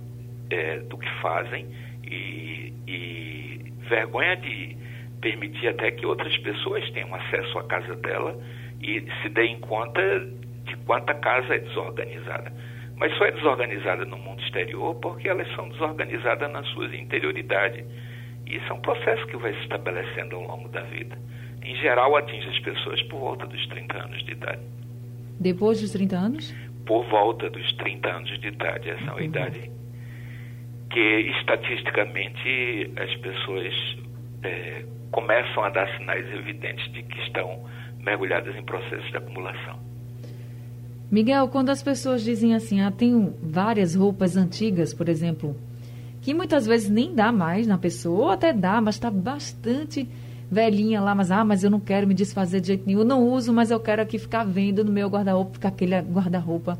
é, 0.49 0.79
do 0.79 0.97
que 0.97 1.09
fazem 1.21 1.67
e, 2.03 2.73
e 2.87 3.73
vergonha 3.87 4.35
de 4.37 4.75
permitir 5.21 5.67
até 5.67 5.91
que 5.91 6.07
outras 6.07 6.35
pessoas 6.39 6.89
tenham 6.89 7.13
acesso 7.13 7.59
à 7.59 7.63
casa 7.65 7.95
dela 7.97 8.35
e 8.81 9.05
se 9.21 9.29
deem 9.29 9.59
conta 9.59 10.01
de 10.65 10.75
quanta 10.77 11.13
casa 11.13 11.53
é 11.53 11.59
desorganizada. 11.59 12.51
Mas 12.95 13.15
só 13.15 13.25
é 13.25 13.31
desorganizada 13.31 14.05
no 14.05 14.17
mundo 14.17 14.41
exterior 14.41 14.95
porque 14.95 15.29
elas 15.29 15.47
são 15.55 15.69
desorganizadas 15.69 16.51
nas 16.51 16.67
suas 16.69 16.91
interioridades. 16.95 17.85
E 18.47 18.55
isso 18.55 18.71
é 18.71 18.73
um 18.73 18.81
processo 18.81 19.27
que 19.27 19.37
vai 19.37 19.53
se 19.53 19.59
estabelecendo 19.59 20.35
ao 20.35 20.41
longo 20.41 20.67
da 20.69 20.81
vida 20.81 21.15
em 21.63 21.75
geral, 21.77 22.15
atinge 22.15 22.47
as 22.47 22.59
pessoas 22.59 23.01
por 23.03 23.19
volta 23.19 23.45
dos 23.45 23.67
30 23.67 23.97
anos 23.97 24.25
de 24.25 24.31
idade. 24.31 24.61
Depois 25.39 25.81
dos 25.81 25.91
30 25.91 26.15
anos? 26.17 26.55
Por 26.85 27.05
volta 27.09 27.49
dos 27.49 27.73
30 27.73 28.09
anos 28.09 28.39
de 28.39 28.47
idade. 28.47 28.89
Essa 28.89 29.01
é 29.01 29.05
uma 29.05 29.15
uhum. 29.15 29.21
idade 29.21 29.71
que, 30.89 31.31
estatisticamente, 31.39 32.91
as 32.97 33.15
pessoas 33.21 33.73
é, 34.43 34.85
começam 35.11 35.63
a 35.63 35.69
dar 35.69 35.87
sinais 35.97 36.25
evidentes 36.33 36.91
de 36.91 37.03
que 37.03 37.19
estão 37.21 37.63
mergulhadas 37.99 38.55
em 38.55 38.63
processos 38.63 39.09
de 39.09 39.17
acumulação. 39.17 39.79
Miguel, 41.09 41.47
quando 41.49 41.69
as 41.69 41.83
pessoas 41.83 42.23
dizem 42.23 42.55
assim, 42.55 42.81
ah, 42.81 42.91
tenho 42.91 43.35
várias 43.41 43.95
roupas 43.95 44.37
antigas, 44.37 44.93
por 44.93 45.09
exemplo, 45.09 45.55
que 46.21 46.33
muitas 46.33 46.65
vezes 46.65 46.89
nem 46.89 47.13
dá 47.13 47.31
mais 47.31 47.67
na 47.67 47.77
pessoa, 47.77 48.25
ou 48.25 48.29
até 48.31 48.53
dá, 48.53 48.79
mas 48.79 48.95
está 48.95 49.11
bastante 49.11 50.07
velhinha 50.51 50.99
lá, 50.99 51.15
mas 51.15 51.31
ah, 51.31 51.45
mas 51.45 51.63
eu 51.63 51.69
não 51.71 51.79
quero 51.79 52.05
me 52.05 52.13
desfazer 52.13 52.59
de 52.59 52.67
jeito 52.67 52.83
nenhum, 52.85 52.99
eu 52.99 53.05
não 53.05 53.25
uso, 53.25 53.53
mas 53.53 53.71
eu 53.71 53.79
quero 53.79 54.01
aqui 54.01 54.19
ficar 54.19 54.43
vendo 54.43 54.83
no 54.83 54.91
meu 54.91 55.07
guarda-roupa, 55.07 55.53
ficar 55.53 55.69
aquele 55.69 55.97
guarda-roupa 56.01 56.77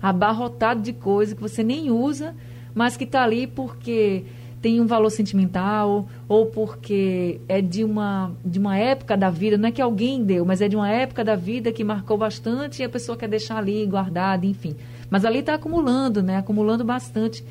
abarrotado 0.00 0.80
de 0.80 0.92
coisa 0.92 1.34
que 1.34 1.42
você 1.42 1.64
nem 1.64 1.90
usa, 1.90 2.36
mas 2.72 2.96
que 2.96 3.02
está 3.02 3.24
ali 3.24 3.48
porque 3.48 4.24
tem 4.62 4.80
um 4.80 4.86
valor 4.86 5.10
sentimental 5.10 6.06
ou 6.28 6.46
porque 6.46 7.40
é 7.48 7.60
de 7.60 7.82
uma, 7.82 8.30
de 8.44 8.60
uma 8.60 8.76
época 8.76 9.16
da 9.16 9.30
vida, 9.30 9.58
não 9.58 9.68
é 9.68 9.72
que 9.72 9.82
alguém 9.82 10.22
deu, 10.22 10.44
mas 10.44 10.60
é 10.60 10.68
de 10.68 10.76
uma 10.76 10.88
época 10.88 11.24
da 11.24 11.34
vida 11.34 11.72
que 11.72 11.82
marcou 11.82 12.16
bastante 12.16 12.82
e 12.82 12.84
a 12.84 12.88
pessoa 12.88 13.18
quer 13.18 13.28
deixar 13.28 13.58
ali 13.58 13.84
guardado, 13.84 14.44
enfim. 14.44 14.76
Mas 15.10 15.24
ali 15.24 15.40
está 15.40 15.54
acumulando, 15.54 16.22
né? 16.22 16.36
Acumulando 16.36 16.84
bastante 16.84 17.44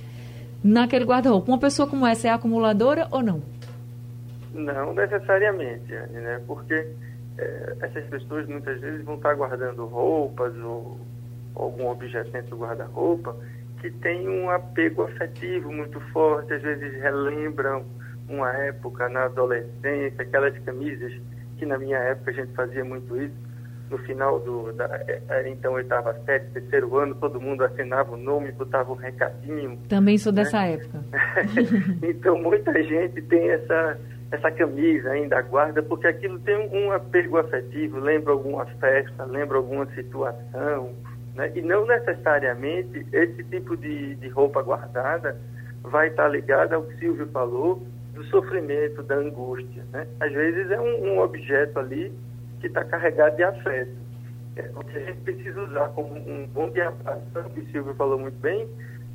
naquele 0.64 1.04
guarda-roupa. 1.04 1.52
Uma 1.52 1.58
pessoa 1.58 1.88
como 1.88 2.06
essa 2.06 2.30
é 2.30 2.32
acumuladora 2.32 3.08
ou 3.12 3.22
não? 3.22 3.57
Não 4.58 4.94
necessariamente, 4.94 5.92
né? 5.92 6.42
Porque 6.48 6.88
é, 7.38 7.76
essas 7.82 8.06
pessoas 8.06 8.48
muitas 8.48 8.80
vezes 8.80 9.04
vão 9.06 9.16
estar 9.16 9.36
guardando 9.36 9.86
roupas 9.86 10.56
ou, 10.58 11.00
ou 11.56 11.66
algum 11.66 11.88
objeto 11.88 12.32
dentro 12.32 12.52
do 12.52 12.58
guarda-roupa 12.58 13.36
que 13.80 13.92
tem 13.92 14.28
um 14.28 14.50
apego 14.50 15.04
afetivo 15.04 15.72
muito 15.72 16.00
forte, 16.12 16.54
às 16.54 16.62
vezes 16.62 16.94
relembram 17.02 17.86
uma 18.28 18.52
época 18.52 19.08
na 19.08 19.26
adolescência, 19.26 20.22
aquelas 20.22 20.58
camisas 20.60 21.14
que 21.58 21.66
na 21.66 21.78
minha 21.78 21.98
época 21.98 22.32
a 22.32 22.34
gente 22.34 22.54
fazia 22.54 22.84
muito 22.84 23.16
isso, 23.18 23.36
no 23.90 23.98
final 24.00 24.40
do, 24.40 24.74
da, 24.74 24.86
era 25.30 25.48
então 25.48 25.74
oitava 25.74 26.14
série, 26.26 26.46
terceiro 26.50 26.98
ano, 26.98 27.16
todo 27.16 27.40
mundo 27.40 27.64
assinava 27.64 28.14
o 28.14 28.18
nome, 28.18 28.52
botava 28.52 28.92
um 28.92 28.96
recadinho. 28.96 29.78
Também 29.88 30.18
sou 30.18 30.34
né? 30.34 30.44
dessa 30.44 30.64
época. 30.66 31.00
então 32.04 32.38
muita 32.38 32.74
gente 32.84 33.22
tem 33.24 33.50
essa, 33.50 33.98
essa 34.32 34.52
camisa 34.52 35.10
ainda, 35.12 35.42
guarda, 35.42 35.82
porque 35.82 36.08
aquilo 36.08 36.40
tem 36.40 36.70
um, 36.70 36.92
apego 36.92 37.38
afetivo, 37.38 38.00
lembra 38.00 38.34
alguma 38.34 38.66
festa, 38.66 39.24
lembra 39.26 39.58
alguma 39.58 39.86
situação, 39.94 40.94
né? 41.36 41.52
E 41.56 41.62
não 41.62 41.86
necessariamente 41.86 43.06
esse 43.14 43.44
tipo 43.46 43.78
de, 43.78 44.16
de 44.16 44.28
roupa 44.30 44.62
guardada 44.62 45.40
vai 45.84 46.10
estar 46.10 46.28
ligada 46.28 46.76
ao 46.76 46.84
que 46.84 46.98
Silvio 46.98 47.28
falou, 47.28 47.82
do 48.14 48.24
sofrimento, 48.26 49.04
da 49.04 49.16
angústia. 49.16 49.84
Né? 49.94 50.08
Às 50.20 50.34
vezes 50.34 50.72
é 50.72 50.80
um, 50.80 51.14
um 51.14 51.20
objeto 51.20 51.80
ali 51.80 52.12
que 52.60 52.68
está 52.68 52.84
carregado 52.84 53.36
de 53.36 53.44
afeto. 53.44 53.96
É, 54.56 54.72
o 54.76 54.84
que 54.84 54.98
a 54.98 55.02
gente 55.02 55.22
precisa 55.22 55.62
usar 55.62 55.90
como 55.90 56.16
um 56.16 56.48
bom 56.48 56.70
de 56.72 56.82
ação, 56.82 57.44
que 57.54 57.60
o 57.60 57.66
Silvio 57.72 57.94
falou 57.94 58.18
muito 58.18 58.40
bem, 58.40 58.68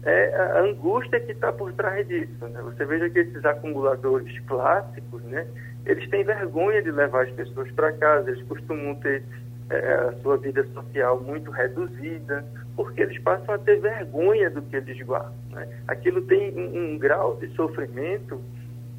é 0.05 0.35
a 0.35 0.61
angústia 0.61 1.21
que 1.21 1.33
está 1.33 1.53
por 1.53 1.73
trás 1.75 2.07
disso. 2.07 2.47
Né? 2.49 2.61
Você 2.63 2.85
veja 2.85 3.09
que 3.11 3.21
esses 3.21 3.45
acumuladores 3.45 4.39
clássicos, 4.47 5.23
né, 5.25 5.47
eles 5.87 6.09
têm 6.11 6.25
vergonha 6.25 6.83
de 6.83 6.91
levar 6.91 7.25
as 7.25 7.31
pessoas 7.33 7.71
para 7.73 7.93
casa, 7.93 8.31
eles 8.31 8.43
costumam 8.47 8.95
ter 8.97 9.23
é, 9.71 9.95
a 9.95 10.13
sua 10.23 10.37
vida 10.39 10.65
social 10.75 11.21
muito 11.21 11.51
reduzida, 11.51 12.45
porque 12.75 13.03
eles 13.03 13.19
passam 13.21 13.55
a 13.55 13.59
ter 13.59 13.81
vergonha 13.81 14.51
do 14.51 14.63
que 14.63 14.77
eles 14.77 15.01
guardam. 15.03 15.33
Né? 15.51 15.69
Aquilo 15.87 16.23
tem 16.23 16.53
um, 16.57 16.95
um 16.95 16.99
grau 16.99 17.37
de 17.37 17.49
sofrimento 17.55 18.41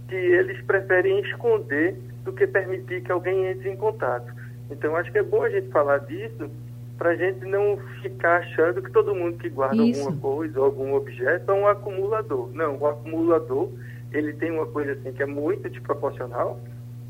que 0.08 0.16
eles 0.16 0.62
preferem 0.62 1.20
esconder 1.22 1.98
do 2.24 2.32
que 2.32 2.48
permitir 2.48 3.02
que 3.02 3.12
alguém 3.12 3.48
entre 3.48 3.70
em 3.70 3.76
contato. 3.76 4.34
Então, 4.70 4.96
acho 4.96 5.12
que 5.12 5.18
é 5.18 5.24
bom 5.24 5.44
a 5.44 5.50
gente 5.50 5.70
falar 5.70 6.00
disso 6.00 6.50
para 7.04 7.12
a 7.12 7.16
gente 7.18 7.44
não 7.44 7.78
ficar 8.02 8.38
achando 8.38 8.82
que 8.82 8.90
todo 8.90 9.14
mundo 9.14 9.38
que 9.38 9.50
guarda 9.50 9.76
Isso. 9.84 10.00
alguma 10.00 10.22
coisa 10.22 10.58
ou 10.58 10.66
algum 10.66 10.94
objeto 10.94 11.52
é 11.52 11.54
um 11.54 11.68
acumulador. 11.68 12.50
Não, 12.54 12.78
o 12.78 12.88
acumulador 12.88 13.70
ele 14.14 14.32
tem 14.32 14.52
uma 14.52 14.66
coisa 14.68 14.94
assim 14.94 15.12
que 15.12 15.22
é 15.22 15.26
muito 15.26 15.70
desproporcional 15.70 16.62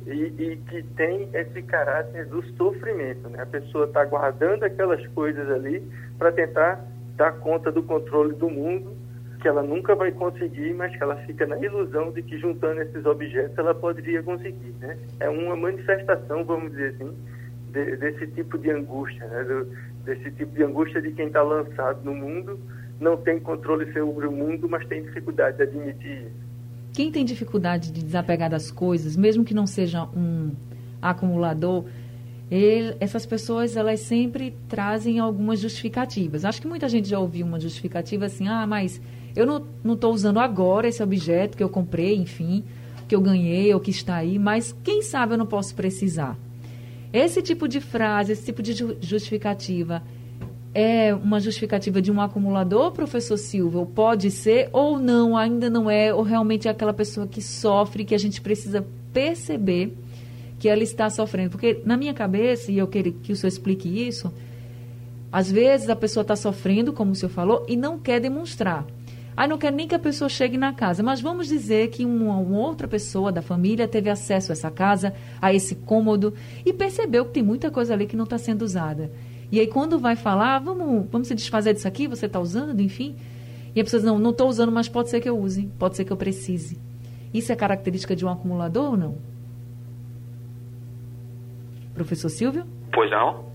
e, 0.08 0.34
e 0.40 0.58
que 0.68 0.82
tem 0.96 1.30
esse 1.32 1.62
caráter 1.62 2.26
do 2.26 2.42
sofrimento. 2.58 3.30
Né? 3.30 3.44
A 3.44 3.46
pessoa 3.46 3.86
está 3.86 4.04
guardando 4.04 4.64
aquelas 4.64 5.06
coisas 5.10 5.48
ali 5.52 5.88
para 6.18 6.32
tentar 6.32 6.84
dar 7.16 7.34
conta 7.34 7.72
do 7.72 7.84
controle 7.84 8.34
do 8.34 8.50
mundo, 8.50 8.98
que 9.44 9.48
ela 9.48 9.62
nunca 9.62 9.94
vai 9.94 10.12
conseguir, 10.12 10.74
mas 10.74 10.92
que 10.98 11.04
ela 11.04 11.18
fica 11.18 11.46
na 11.46 11.60
ilusão 11.60 12.12
de 12.12 12.24
que 12.24 12.40
juntando 12.40 12.82
esses 12.82 13.06
objetos 13.06 13.56
ela 13.60 13.76
poderia 13.76 14.24
conseguir. 14.24 14.74
Né? 14.80 14.98
É 15.20 15.30
uma 15.30 15.56
manifestação, 15.56 16.44
vamos 16.44 16.72
dizer 16.72 16.96
assim, 16.96 17.16
de, 17.74 17.98
desse 17.98 18.28
tipo 18.28 18.58
de 18.58 18.72
angústia, 18.72 19.28
né? 19.28 19.44
Do, 19.44 19.68
desse 20.06 20.32
tipo 20.32 20.54
de 20.54 20.64
angústia 20.64 21.02
de 21.02 21.12
quem 21.12 21.28
está 21.28 21.42
lançado 21.42 22.04
no 22.04 22.14
mundo, 22.14 22.60
não 23.00 23.18
tem 23.18 23.40
controle 23.40 23.92
sobre 23.92 24.28
o 24.28 24.32
mundo, 24.32 24.70
mas 24.70 24.86
tem 24.88 25.04
dificuldade 25.04 25.58
de 25.58 25.64
admitir 25.64 26.22
isso. 26.24 26.44
Quem 26.94 27.12
tem 27.12 27.26
dificuldade 27.26 27.92
de 27.92 28.04
desapegar 28.04 28.50
das 28.50 28.70
coisas, 28.70 29.16
mesmo 29.16 29.44
que 29.44 29.54
não 29.54 29.66
seja 29.66 30.04
um 30.16 30.52
acumulador, 31.02 31.86
ele, 32.52 32.96
essas 33.00 33.26
pessoas 33.26 33.76
elas 33.76 34.02
sempre 34.02 34.56
trazem 34.70 35.18
algumas 35.18 35.60
justificativas. 35.60 36.46
Acho 36.46 36.62
que 36.62 36.68
muita 36.68 36.88
gente 36.88 37.10
já 37.10 37.18
ouviu 37.18 37.48
uma 37.48 37.60
justificativa 37.60 38.26
assim, 38.26 38.48
ah, 38.48 38.68
mas 38.68 39.02
eu 39.36 39.46
não 39.84 39.94
estou 39.94 40.14
usando 40.14 40.40
agora 40.40 40.88
esse 40.88 41.02
objeto 41.02 41.58
que 41.58 41.64
eu 41.64 41.70
comprei, 41.70 42.16
enfim, 42.16 42.64
que 43.08 43.16
eu 43.16 43.22
ganhei 43.22 43.74
ou 43.74 43.80
que 43.80 43.90
está 43.90 44.16
aí, 44.18 44.38
mas 44.38 44.76
quem 44.84 45.02
sabe 45.02 45.34
eu 45.34 45.38
não 45.38 45.48
posso 45.48 45.74
precisar. 45.74 46.38
Esse 47.14 47.44
tipo 47.44 47.68
de 47.68 47.80
frase, 47.80 48.32
esse 48.32 48.44
tipo 48.44 48.64
de 48.64 48.74
justificativa, 49.00 50.02
é 50.74 51.14
uma 51.14 51.40
justificativa 51.40 52.02
de 52.02 52.12
um 52.12 52.20
acumulador, 52.20 52.92
professor 52.92 53.38
Silva? 53.38 53.86
Pode 53.86 54.32
ser, 54.32 54.70
ou 54.74 54.98
não, 54.98 55.38
ainda 55.38 55.70
não 55.70 55.90
é, 55.90 56.12
ou 56.12 56.24
realmente 56.24 56.68
é 56.68 56.72
aquela 56.72 56.94
pessoa 56.94 57.28
que 57.28 57.42
sofre, 57.42 58.04
que 58.04 58.16
a 58.16 58.18
gente 58.18 58.42
precisa 58.42 58.84
perceber 59.14 59.96
que 60.58 60.68
ela 60.68 60.82
está 60.82 61.08
sofrendo? 61.12 61.52
Porque 61.52 61.82
na 61.86 61.96
minha 61.96 62.14
cabeça, 62.14 62.72
e 62.72 62.80
eu 62.80 62.88
quero 62.88 63.12
que 63.12 63.32
o 63.32 63.36
senhor 63.36 63.50
explique 63.50 63.88
isso, 63.88 64.34
às 65.32 65.52
vezes 65.52 65.90
a 65.90 65.96
pessoa 65.96 66.24
está 66.24 66.36
sofrendo, 66.36 66.92
como 66.92 67.12
o 67.12 67.16
senhor 67.16 67.32
falou, 67.32 67.64
e 67.68 67.76
não 67.76 68.00
quer 68.00 68.20
demonstrar. 68.20 68.88
Aí 69.36 69.48
não 69.48 69.58
quer 69.58 69.72
nem 69.72 69.88
que 69.88 69.96
a 69.96 70.00
pessoa 70.00 70.30
chegue 70.30 70.58
na 70.58 70.74
casa, 70.74 71.02
mas 71.02 71.20
vamos 71.20 71.48
dizer 71.48 71.90
que 71.90 72.06
uma, 72.06 72.38
uma, 72.38 72.60
outra 72.60 72.88
pessoa 72.88 73.32
da 73.32 73.42
família 73.42 73.88
teve 73.88 74.10
acesso 74.10 74.52
a 74.52 74.54
essa 74.54 74.70
casa, 74.70 75.14
a 75.42 75.54
esse 75.54 75.76
cômodo, 75.76 76.34
e 76.66 76.72
percebeu 76.72 77.26
que 77.26 77.32
tem 77.32 77.44
muita 77.44 77.72
coisa 77.72 77.94
ali 77.94 78.06
que 78.06 78.16
não 78.16 78.26
está 78.26 78.38
sendo 78.38 78.62
usada. 78.62 79.12
E 79.52 79.60
aí, 79.60 79.68
quando 79.68 80.00
vai 80.00 80.16
falar, 80.16 80.60
vamos, 80.60 81.08
vamos 81.12 81.28
se 81.28 81.36
desfazer 81.36 81.74
disso 81.74 81.88
aqui, 81.88 82.08
você 82.08 82.26
está 82.26 82.40
usando, 82.40 82.80
enfim. 82.80 83.16
E 83.76 83.82
a 83.82 83.84
pessoa 83.84 84.00
diz, 84.00 84.08
não, 84.08 84.20
não 84.20 84.32
estou 84.32 84.48
usando, 84.48 84.72
mas 84.72 84.88
pode 84.88 85.10
ser 85.10 85.20
que 85.20 85.30
eu 85.30 85.38
use, 85.38 85.70
pode 85.80 85.96
ser 85.96 86.06
que 86.06 86.12
eu 86.14 86.18
precise. 86.18 86.80
Isso 87.34 87.52
é 87.52 87.56
característica 87.56 88.16
de 88.16 88.26
um 88.26 88.30
acumulador 88.30 88.92
ou 88.92 88.98
não? 88.98 89.18
Professor 91.94 92.30
Silvio? 92.30 92.66
Pois 92.92 93.10
não. 93.10 93.46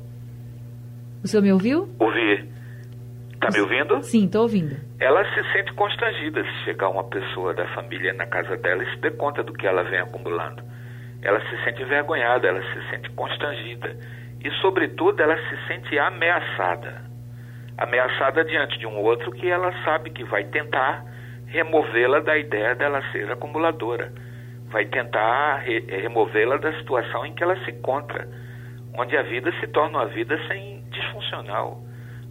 O 1.22 1.28
senhor 1.28 1.42
me 1.42 1.52
ouviu? 1.52 1.88
Ouvi. 1.98 2.57
Está 3.40 3.52
me 3.52 3.60
ouvindo? 3.60 4.02
Sim, 4.02 4.24
estou 4.24 4.42
ouvindo. 4.42 4.76
Ela 4.98 5.24
se 5.32 5.52
sente 5.52 5.72
constrangida 5.74 6.42
se 6.42 6.64
chegar 6.64 6.88
uma 6.88 7.04
pessoa 7.04 7.54
da 7.54 7.68
família 7.68 8.12
na 8.12 8.26
casa 8.26 8.56
dela 8.56 8.82
e 8.82 8.90
se 8.90 8.96
der 8.96 9.16
conta 9.16 9.44
do 9.44 9.52
que 9.52 9.64
ela 9.64 9.84
vem 9.84 10.00
acumulando. 10.00 10.60
Ela 11.22 11.40
se 11.48 11.64
sente 11.64 11.80
envergonhada, 11.80 12.48
ela 12.48 12.60
se 12.60 12.90
sente 12.90 13.08
constrangida 13.10 13.96
e, 14.42 14.50
sobretudo, 14.60 15.22
ela 15.22 15.36
se 15.36 15.68
sente 15.68 15.96
ameaçada. 15.96 17.00
Ameaçada 17.78 18.44
diante 18.44 18.76
de 18.76 18.86
um 18.86 18.98
outro 18.98 19.30
que 19.30 19.48
ela 19.48 19.72
sabe 19.84 20.10
que 20.10 20.24
vai 20.24 20.42
tentar 20.46 21.04
removê-la 21.46 22.18
da 22.18 22.36
ideia 22.36 22.74
dela 22.74 23.00
ser 23.12 23.30
acumuladora, 23.30 24.12
vai 24.66 24.84
tentar 24.86 25.58
re 25.58 25.78
removê-la 26.02 26.56
da 26.56 26.72
situação 26.72 27.24
em 27.24 27.32
que 27.34 27.44
ela 27.44 27.56
se 27.64 27.70
encontra, 27.70 28.28
onde 28.94 29.16
a 29.16 29.22
vida 29.22 29.52
se 29.60 29.68
torna 29.68 29.98
uma 29.98 30.06
vida 30.06 30.36
sem 30.48 30.82
disfuncional, 30.90 31.80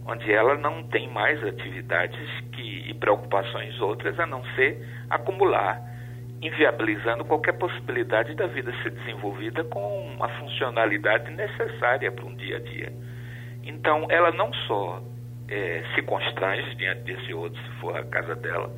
onde 0.08 0.32
ela 0.32 0.56
não 0.56 0.82
tem 0.84 1.06
mais 1.08 1.42
atividades 1.44 2.18
que, 2.52 2.90
e 2.90 2.94
preocupações 2.94 3.78
outras 3.80 4.18
a 4.18 4.26
não 4.26 4.42
ser 4.56 4.82
acumular 5.10 5.80
inviabilizando 6.40 7.24
qualquer 7.24 7.52
possibilidade 7.58 8.34
da 8.34 8.46
vida 8.46 8.72
ser 8.82 8.90
desenvolvida 8.90 9.64
com 9.64 10.06
uma 10.14 10.28
funcionalidade 10.40 11.30
necessária 11.32 12.10
para 12.10 12.24
um 12.24 12.34
dia 12.36 12.56
a 12.56 12.60
dia. 12.60 12.92
Então, 13.64 14.06
ela 14.08 14.30
não 14.30 14.52
só 14.52 15.02
é, 15.48 15.82
se 15.94 16.02
constrange 16.02 16.74
diante 16.76 17.02
desse 17.02 17.34
outro, 17.34 17.60
se 17.60 17.70
for 17.80 17.96
a 17.96 18.04
casa 18.04 18.36
dela, 18.36 18.70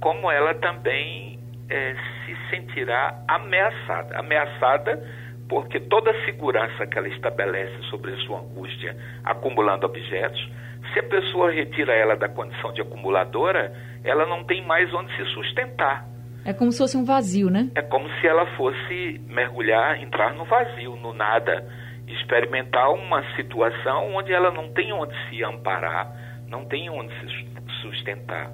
como 0.00 0.30
ela 0.30 0.54
também 0.54 1.38
é, 1.70 1.94
se 2.26 2.36
sentirá 2.50 3.22
ameaçada. 3.28 4.18
Ameaçada 4.18 5.02
porque 5.48 5.80
toda 5.80 6.10
a 6.10 6.24
segurança 6.24 6.86
que 6.86 6.98
ela 6.98 7.08
estabelece 7.08 7.82
sobre 7.90 8.12
a 8.12 8.16
sua 8.18 8.40
angústia 8.40 8.96
acumulando 9.24 9.86
objetos, 9.86 10.50
se 10.92 11.00
a 11.00 11.02
pessoa 11.02 11.50
retira 11.50 11.92
ela 11.92 12.16
da 12.16 12.28
condição 12.28 12.72
de 12.72 12.80
acumuladora, 12.80 13.72
ela 14.04 14.26
não 14.26 14.44
tem 14.44 14.64
mais 14.64 14.92
onde 14.92 15.14
se 15.16 15.24
sustentar 15.32 16.06
é 16.48 16.54
como 16.54 16.72
se 16.72 16.78
fosse 16.78 16.96
um 16.96 17.04
vazio, 17.04 17.50
né? 17.50 17.70
É 17.74 17.82
como 17.82 18.08
se 18.08 18.26
ela 18.26 18.46
fosse 18.56 19.20
mergulhar, 19.28 20.02
entrar 20.02 20.32
no 20.34 20.46
vazio, 20.46 20.96
no 20.96 21.12
nada, 21.12 21.68
experimentar 22.06 22.90
uma 22.90 23.22
situação 23.36 24.14
onde 24.14 24.32
ela 24.32 24.50
não 24.50 24.72
tem 24.72 24.90
onde 24.90 25.14
se 25.28 25.44
amparar, 25.44 26.10
não 26.48 26.64
tem 26.64 26.88
onde 26.88 27.12
se 27.20 27.82
sustentar. 27.82 28.50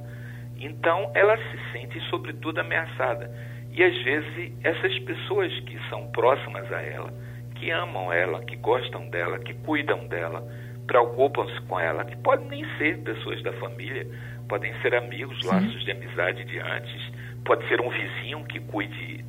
Então 0.59 1.13
ela 1.15 1.37
se 1.37 1.73
sente, 1.73 2.01
sobretudo, 2.11 2.59
ameaçada. 2.59 3.31
E 3.75 3.83
às 3.83 4.03
vezes 4.03 4.53
essas 4.63 4.99
pessoas 5.01 5.53
que 5.61 5.79
são 5.89 6.07
próximas 6.13 6.73
a 6.73 6.81
ela, 6.81 7.13
que 7.57 7.71
amam 7.71 8.13
ela, 8.13 8.43
que 8.45 8.57
gostam 8.57 9.09
dela, 9.11 9.39
que 9.41 9.53
cuidam 9.53 10.07
dela, 10.07 10.43
preocupam-se 10.87 11.61
com 11.63 11.79
ela, 11.79 12.05
que 12.05 12.17
podem 12.19 12.47
nem 12.49 12.65
ser 12.79 12.99
pessoas 12.99 13.43
da 13.43 13.53
família, 13.55 14.07
podem 14.49 14.73
ser 14.81 14.95
amigos, 14.95 15.39
Sim. 15.41 15.49
laços 15.49 15.85
de 15.85 15.91
amizade 15.91 16.45
de 16.45 16.59
antes, 16.59 17.13
pode 17.45 17.67
ser 17.69 17.81
um 17.81 17.91
vizinho 17.91 18.45
que 18.45 18.61
cuide 18.61 19.25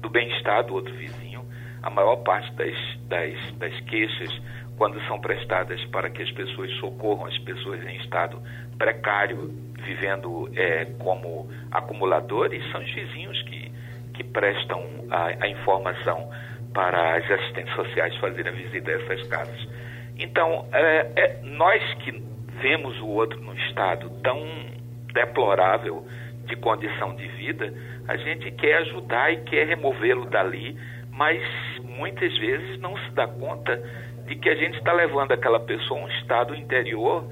do 0.00 0.08
bem-estar 0.08 0.64
do 0.64 0.74
outro 0.74 0.94
vizinho. 0.94 1.44
A 1.82 1.90
maior 1.90 2.16
parte 2.16 2.52
das, 2.54 2.76
das, 3.08 3.52
das 3.58 3.80
queixas, 3.80 4.40
quando 4.76 5.00
são 5.06 5.20
prestadas 5.20 5.82
para 5.86 6.10
que 6.10 6.22
as 6.22 6.30
pessoas 6.32 6.70
socorram 6.78 7.26
as 7.26 7.38
pessoas 7.38 7.82
em 7.84 7.96
estado 7.96 8.40
precário, 8.78 9.50
vivendo 9.84 10.50
é, 10.54 10.86
como 10.98 11.50
acumuladores, 11.70 12.62
são 12.70 12.80
os 12.80 12.94
vizinhos 12.94 13.42
que, 13.42 13.69
que 14.14 14.24
prestam 14.24 14.82
a, 15.10 15.44
a 15.44 15.48
informação 15.48 16.30
para 16.72 17.16
as 17.16 17.30
assistentes 17.30 17.74
sociais 17.74 18.14
fazerem 18.16 18.52
a 18.52 18.54
visita 18.54 18.90
a 18.90 18.94
essas 18.94 19.28
casas. 19.28 19.68
Então, 20.18 20.68
é, 20.72 21.12
é, 21.16 21.40
nós 21.42 21.82
que 21.94 22.12
vemos 22.60 22.98
o 23.00 23.08
outro 23.08 23.40
num 23.40 23.54
estado 23.54 24.10
tão 24.22 24.46
deplorável 25.12 26.06
de 26.46 26.56
condição 26.56 27.14
de 27.16 27.26
vida, 27.28 27.72
a 28.06 28.16
gente 28.16 28.50
quer 28.52 28.78
ajudar 28.78 29.32
e 29.32 29.38
quer 29.38 29.66
removê-lo 29.66 30.26
dali, 30.26 30.76
mas 31.10 31.42
muitas 31.82 32.36
vezes 32.38 32.78
não 32.80 32.96
se 32.98 33.10
dá 33.12 33.26
conta 33.26 33.76
de 34.26 34.36
que 34.36 34.48
a 34.48 34.54
gente 34.54 34.78
está 34.78 34.92
levando 34.92 35.32
aquela 35.32 35.60
pessoa 35.60 36.00
a 36.00 36.04
um 36.04 36.08
estado 36.08 36.54
interior 36.54 37.24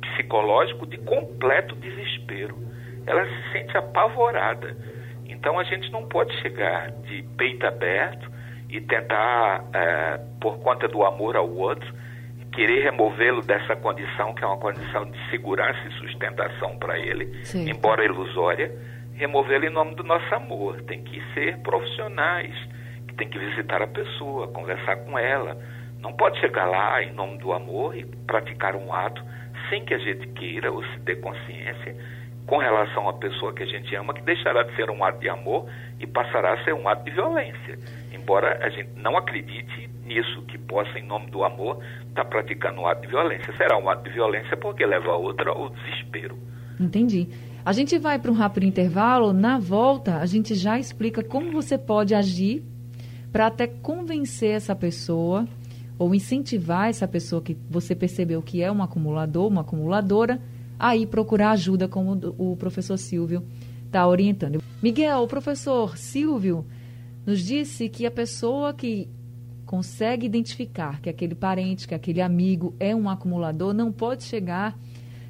psicológico 0.00 0.86
de 0.86 0.98
completo 0.98 1.74
desespero. 1.76 2.56
Ela 3.06 3.24
se 3.24 3.52
sente 3.52 3.76
apavorada. 3.76 4.76
Então 5.46 5.60
a 5.60 5.62
gente 5.62 5.92
não 5.92 6.04
pode 6.08 6.36
chegar 6.40 6.90
de 6.90 7.22
peito 7.38 7.64
aberto 7.64 8.28
e 8.68 8.80
tentar, 8.80 9.64
é, 9.72 10.18
por 10.40 10.58
conta 10.58 10.88
do 10.88 11.04
amor 11.04 11.36
ao 11.36 11.48
outro, 11.48 11.88
querer 12.50 12.82
removê-lo 12.82 13.42
dessa 13.42 13.76
condição, 13.76 14.34
que 14.34 14.42
é 14.42 14.46
uma 14.48 14.56
condição 14.56 15.08
de 15.08 15.30
segurança 15.30 15.78
e 15.86 15.92
sustentação 16.00 16.76
para 16.78 16.98
ele, 16.98 17.44
Sim. 17.44 17.70
embora 17.70 18.04
ilusória, 18.04 18.76
removê-lo 19.14 19.66
em 19.66 19.70
nome 19.70 19.94
do 19.94 20.02
nosso 20.02 20.34
amor. 20.34 20.82
Tem 20.82 21.04
que 21.04 21.22
ser 21.32 21.58
profissionais, 21.58 22.52
que 23.06 23.14
tem 23.14 23.28
que 23.28 23.38
visitar 23.38 23.80
a 23.80 23.86
pessoa, 23.86 24.48
conversar 24.48 24.96
com 25.04 25.16
ela. 25.16 25.56
Não 26.00 26.12
pode 26.12 26.40
chegar 26.40 26.64
lá 26.64 27.00
em 27.04 27.12
nome 27.12 27.38
do 27.38 27.52
amor 27.52 27.96
e 27.96 28.04
praticar 28.26 28.74
um 28.74 28.92
ato 28.92 29.22
sem 29.70 29.84
que 29.84 29.94
a 29.94 29.98
gente 29.98 30.26
queira 30.30 30.72
ou 30.72 30.82
se 30.82 30.98
dê 31.04 31.14
consciência 31.14 31.94
com 32.46 32.58
relação 32.58 33.08
à 33.08 33.12
pessoa 33.14 33.52
que 33.52 33.62
a 33.62 33.66
gente 33.66 33.94
ama, 33.96 34.14
que 34.14 34.22
deixará 34.22 34.62
de 34.62 34.74
ser 34.76 34.88
um 34.88 35.04
ato 35.04 35.18
de 35.18 35.28
amor 35.28 35.66
e 35.98 36.06
passará 36.06 36.54
a 36.54 36.64
ser 36.64 36.74
um 36.74 36.88
ato 36.88 37.04
de 37.04 37.10
violência. 37.10 37.78
Embora 38.12 38.64
a 38.64 38.70
gente 38.70 38.90
não 38.96 39.16
acredite 39.16 39.90
nisso, 40.04 40.42
que 40.42 40.56
possa, 40.56 40.98
em 40.98 41.06
nome 41.06 41.30
do 41.30 41.42
amor, 41.44 41.82
estar 42.08 42.22
tá 42.22 42.24
praticando 42.24 42.80
um 42.80 42.86
ato 42.86 43.02
de 43.02 43.08
violência. 43.08 43.52
Será 43.56 43.76
um 43.76 43.88
ato 43.88 44.04
de 44.04 44.10
violência 44.10 44.56
porque 44.56 44.86
leva 44.86 45.10
a 45.10 45.16
outra 45.16 45.50
ao 45.50 45.70
desespero. 45.70 46.38
Entendi. 46.78 47.28
A 47.64 47.72
gente 47.72 47.98
vai 47.98 48.18
para 48.18 48.30
um 48.30 48.34
rápido 48.34 48.64
intervalo. 48.64 49.32
Na 49.32 49.58
volta, 49.58 50.18
a 50.18 50.26
gente 50.26 50.54
já 50.54 50.78
explica 50.78 51.24
como 51.24 51.50
você 51.50 51.76
pode 51.76 52.14
agir 52.14 52.62
para 53.32 53.48
até 53.48 53.66
convencer 53.66 54.50
essa 54.50 54.74
pessoa 54.76 55.46
ou 55.98 56.14
incentivar 56.14 56.88
essa 56.88 57.08
pessoa 57.08 57.42
que 57.42 57.56
você 57.68 57.94
percebeu 57.94 58.40
que 58.40 58.62
é 58.62 58.70
um 58.70 58.82
acumulador, 58.82 59.48
uma 59.48 59.62
acumuladora, 59.62 60.40
a 60.78 60.96
ir 60.96 61.06
procurar 61.06 61.50
ajuda, 61.50 61.88
como 61.88 62.34
o 62.38 62.56
professor 62.56 62.96
Silvio 62.96 63.42
está 63.84 64.06
orientando. 64.06 64.62
Miguel, 64.82 65.22
o 65.22 65.26
professor 65.26 65.96
Silvio 65.96 66.66
nos 67.24 67.40
disse 67.40 67.88
que 67.88 68.06
a 68.06 68.10
pessoa 68.10 68.72
que 68.72 69.08
consegue 69.64 70.26
identificar 70.26 71.00
que 71.00 71.10
aquele 71.10 71.34
parente, 71.34 71.88
que 71.88 71.94
aquele 71.94 72.20
amigo 72.20 72.74
é 72.78 72.94
um 72.94 73.08
acumulador, 73.08 73.74
não 73.74 73.90
pode 73.90 74.24
chegar 74.24 74.78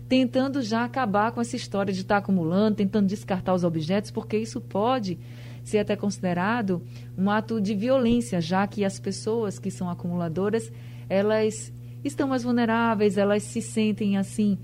tentando 0.08 0.62
já 0.62 0.84
acabar 0.84 1.32
com 1.32 1.40
essa 1.40 1.56
história 1.56 1.92
de 1.92 2.00
estar 2.02 2.16
tá 2.16 2.18
acumulando, 2.18 2.76
tentando 2.76 3.08
descartar 3.08 3.54
os 3.54 3.64
objetos, 3.64 4.10
porque 4.10 4.36
isso 4.36 4.60
pode 4.60 5.18
ser 5.64 5.78
até 5.78 5.96
considerado 5.96 6.80
um 7.18 7.28
ato 7.28 7.60
de 7.60 7.74
violência, 7.74 8.40
já 8.40 8.66
que 8.66 8.84
as 8.84 9.00
pessoas 9.00 9.58
que 9.58 9.70
são 9.70 9.90
acumuladoras, 9.90 10.70
elas 11.08 11.72
estão 12.04 12.28
mais 12.28 12.44
vulneráveis, 12.44 13.18
elas 13.18 13.42
se 13.42 13.60
sentem 13.60 14.16
assim 14.16 14.58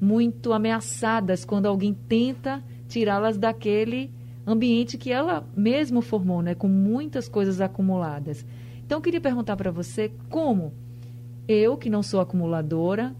muito 0.00 0.52
ameaçadas 0.52 1.44
quando 1.44 1.66
alguém 1.66 1.92
tenta 1.92 2.62
tirá-las 2.88 3.36
daquele 3.36 4.10
ambiente 4.46 4.96
que 4.96 5.12
ela 5.12 5.46
mesmo 5.56 6.00
formou, 6.00 6.42
né, 6.42 6.54
com 6.54 6.68
muitas 6.68 7.28
coisas 7.28 7.60
acumuladas. 7.60 8.44
Então 8.84 8.98
eu 8.98 9.02
queria 9.02 9.20
perguntar 9.20 9.56
para 9.56 9.70
você 9.70 10.10
como 10.28 10.72
eu, 11.46 11.76
que 11.76 11.90
não 11.90 12.02
sou 12.02 12.20
acumuladora, 12.20 13.14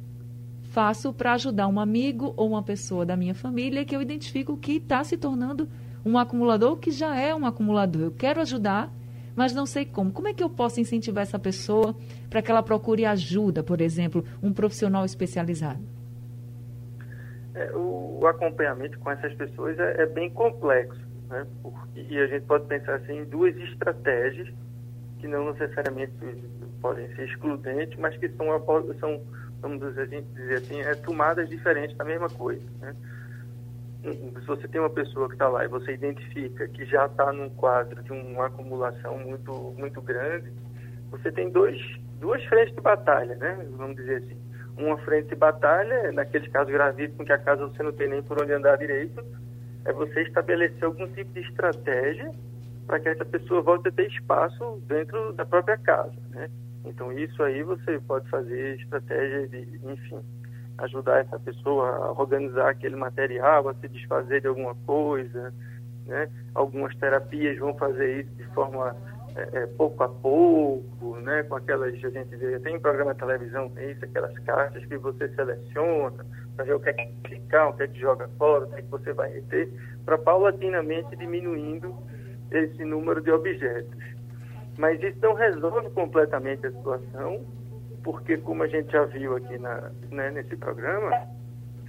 faço 0.71 1.13
para 1.13 1.35
ajudar 1.35 1.69
um 1.69 1.79
amigo 1.79 2.33
ou 2.37 2.49
uma 2.49 2.63
pessoa 2.63 3.05
da 3.05 3.17
minha 3.17 3.35
família 3.35 3.85
que 3.85 3.95
eu 3.95 4.01
identifico 4.01 4.57
que 4.57 4.73
está 4.73 5.05
se 5.05 5.17
tornando 5.17 5.69
um 6.05 6.17
acumulador 6.17 6.77
que 6.77 6.91
já 6.91 7.17
é 7.17 7.35
um 7.35 7.45
acumulador. 7.45 8.03
Eu 8.03 8.11
quero 8.13 8.41
ajudar, 8.41 8.93
mas 9.37 9.53
não 9.53 9.67
sei 9.67 9.85
como. 9.85 10.13
Como 10.13 10.29
é 10.29 10.35
que 10.35 10.43
eu 10.43 10.49
posso 10.49 10.81
incentivar 10.81 11.23
essa 11.23 11.39
pessoa 11.39 11.95
para 12.29 12.41
que 12.41 12.51
ela 12.51 12.63
procure 12.63 13.05
ajuda, 13.05 13.63
por 13.63 13.81
exemplo, 13.81 14.25
um 14.43 14.53
profissional 14.53 15.05
especializado? 15.05 16.00
É, 17.55 17.73
o, 17.75 18.27
acompanhamento 18.27 18.99
com 19.01 19.11
essas 19.11 19.35
pessoas 19.35 19.79
é, 19.79 20.03
é 20.03 20.07
bem 20.07 20.31
complexo, 20.31 21.01
né? 21.29 21.47
Porque, 21.63 22.01
e 22.09 22.19
a 22.19 22.27
gente 22.27 22.47
pode 22.47 22.67
pensar 22.67 22.95
assim 22.95 23.21
em 23.21 23.25
duas 23.25 23.57
estratégias 23.57 24.49
que 25.19 25.27
não 25.27 25.53
necessariamente 25.53 26.13
podem 26.81 27.09
ser 27.15 27.29
excludentes, 27.29 27.99
mas 27.99 28.17
que 28.17 28.29
são, 28.31 28.47
são 29.01 29.21
vamos 29.61 29.81
dizer 29.81 30.55
assim, 30.55 30.81
é 30.81 30.95
tomadas 30.95 31.49
diferentes 31.49 31.97
da 31.97 32.05
mesma 32.05 32.29
coisa. 32.29 32.65
Né? 32.81 32.95
se 34.03 34.47
você 34.47 34.67
tem 34.67 34.81
uma 34.81 34.91
pessoa 34.91 35.29
que 35.29 35.35
está 35.35 35.49
lá 35.49 35.65
e 35.65 35.69
você 35.69 35.93
identifica 35.93 36.67
que 36.69 36.85
já 36.87 37.07
está 37.07 37.33
num 37.33 37.51
quadro 37.51 38.03
de 38.03 38.13
uma 38.13 38.47
acumulação 38.47 39.19
muito, 39.19 39.75
muito 39.77 40.01
grande, 40.01 40.51
você 41.11 41.31
tem 41.31 41.51
dois, 41.51 41.79
duas 42.19 42.43
frentes 42.47 42.75
de 42.75 42.81
batalha, 42.81 43.35
né? 43.37 43.67
Vamos 43.77 43.97
dizer 43.97 44.17
assim. 44.17 44.50
Uma 44.81 44.97
frente 44.99 45.29
de 45.29 45.35
batalha, 45.35 46.11
naqueles 46.11 46.51
casos 46.51 46.73
gravíssimos 46.73 47.27
que 47.27 47.33
a 47.33 47.38
casa 47.38 47.66
você 47.66 47.83
não 47.83 47.93
tem 47.93 48.09
nem 48.09 48.23
por 48.23 48.40
onde 48.43 48.53
andar 48.53 48.77
direito, 48.79 49.23
é 49.85 49.93
você 49.93 50.23
estabelecer 50.23 50.85
algum 50.85 51.07
tipo 51.09 51.33
de 51.35 51.40
estratégia 51.40 52.33
para 52.87 52.99
que 52.99 53.09
essa 53.11 53.25
pessoa 53.25 53.61
volte 53.61 53.88
a 53.88 53.93
ter 53.93 54.09
espaço 54.09 54.83
dentro 54.87 55.35
da 55.35 55.45
própria 55.45 55.77
casa, 55.77 56.16
né? 56.31 56.49
Então 56.85 57.12
isso 57.12 57.43
aí 57.43 57.62
você 57.62 58.01
pode 58.01 58.29
fazer 58.31 58.81
estratégia 58.81 59.47
de, 59.49 59.81
enfim, 59.85 60.21
ajudar 60.79 61.21
essa 61.21 61.38
pessoa 61.38 61.88
a 61.88 62.12
organizar 62.12 62.71
aquele 62.71 62.97
material, 62.97 63.69
a 63.69 63.75
se 63.75 63.87
desfazer 63.87 64.40
de 64.40 64.47
alguma 64.47 64.75
coisa, 64.87 65.53
né? 66.07 66.29
Algumas 66.55 66.97
terapias 66.97 67.59
vão 67.59 67.77
fazer 67.77 68.23
isso 68.23 68.35
de 68.35 68.45
forma 68.55 68.97
é, 69.37 69.62
é, 69.62 69.66
pouco 69.66 70.03
a 70.03 70.09
pouco, 70.09 71.16
né? 71.21 71.43
Com 71.45 71.57
aquelas, 71.57 71.95
a 71.95 72.11
gente 72.11 72.37
vê, 72.37 72.59
tem 72.61 72.79
programa 72.81 73.14
de 73.14 73.21
televisão, 73.21 73.69
tem 73.71 73.93
isso, 73.93 74.05
aquelas 74.05 74.37
cartas 74.40 74.85
que 74.87 74.97
você 74.97 75.29
seleciona 75.35 76.25
para 76.57 76.64
ver 76.64 76.75
o 76.75 76.81
que 76.81 76.90
é 76.90 76.93
que 76.93 77.29
ficar, 77.29 77.69
o 77.69 77.73
que 77.75 77.85
é 77.85 77.88
que 77.88 78.01
joga 78.01 78.29
fora, 78.37 78.64
o 78.64 78.71
que 78.71 78.77
é 78.77 78.83
que 78.83 78.90
você 78.90 79.12
vai 79.12 79.33
reter, 79.33 79.71
para 80.05 80.19
paulatinamente 80.19 81.14
diminuindo 81.16 81.95
esse 82.51 82.85
número 82.85 83.21
de 83.21 83.31
objetos. 83.31 83.99
Mas 84.79 85.03
isso 85.03 85.19
não 85.23 85.35
resolve 85.35 85.90
completamente 85.90 86.66
a 86.66 86.73
situação, 86.73 87.45
porque 88.03 88.37
como 88.38 88.62
a 88.62 88.66
gente 88.66 88.90
já 88.90 89.05
viu 89.05 89.37
aqui 89.37 89.59
na, 89.59 89.90
né, 90.11 90.31
nesse 90.31 90.57
programa, 90.57 91.11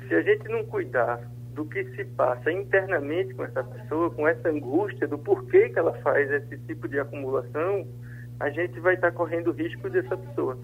se 0.07 0.13
a 0.13 0.21
gente 0.21 0.47
não 0.49 0.63
cuidar 0.65 1.19
do 1.53 1.65
que 1.65 1.83
se 1.95 2.05
passa 2.05 2.51
internamente 2.51 3.33
com 3.33 3.43
essa 3.43 3.63
pessoa, 3.63 4.09
com 4.09 4.27
essa 4.27 4.49
angústia 4.49 5.07
do 5.07 5.17
porquê 5.17 5.69
que 5.69 5.79
ela 5.79 5.93
faz 5.99 6.29
esse 6.31 6.57
tipo 6.59 6.87
de 6.87 6.99
acumulação, 6.99 7.85
a 8.39 8.49
gente 8.49 8.79
vai 8.79 8.95
estar 8.95 9.11
correndo 9.11 9.51
risco 9.51 9.89
dessa 9.89 10.17
pessoa, 10.17 10.57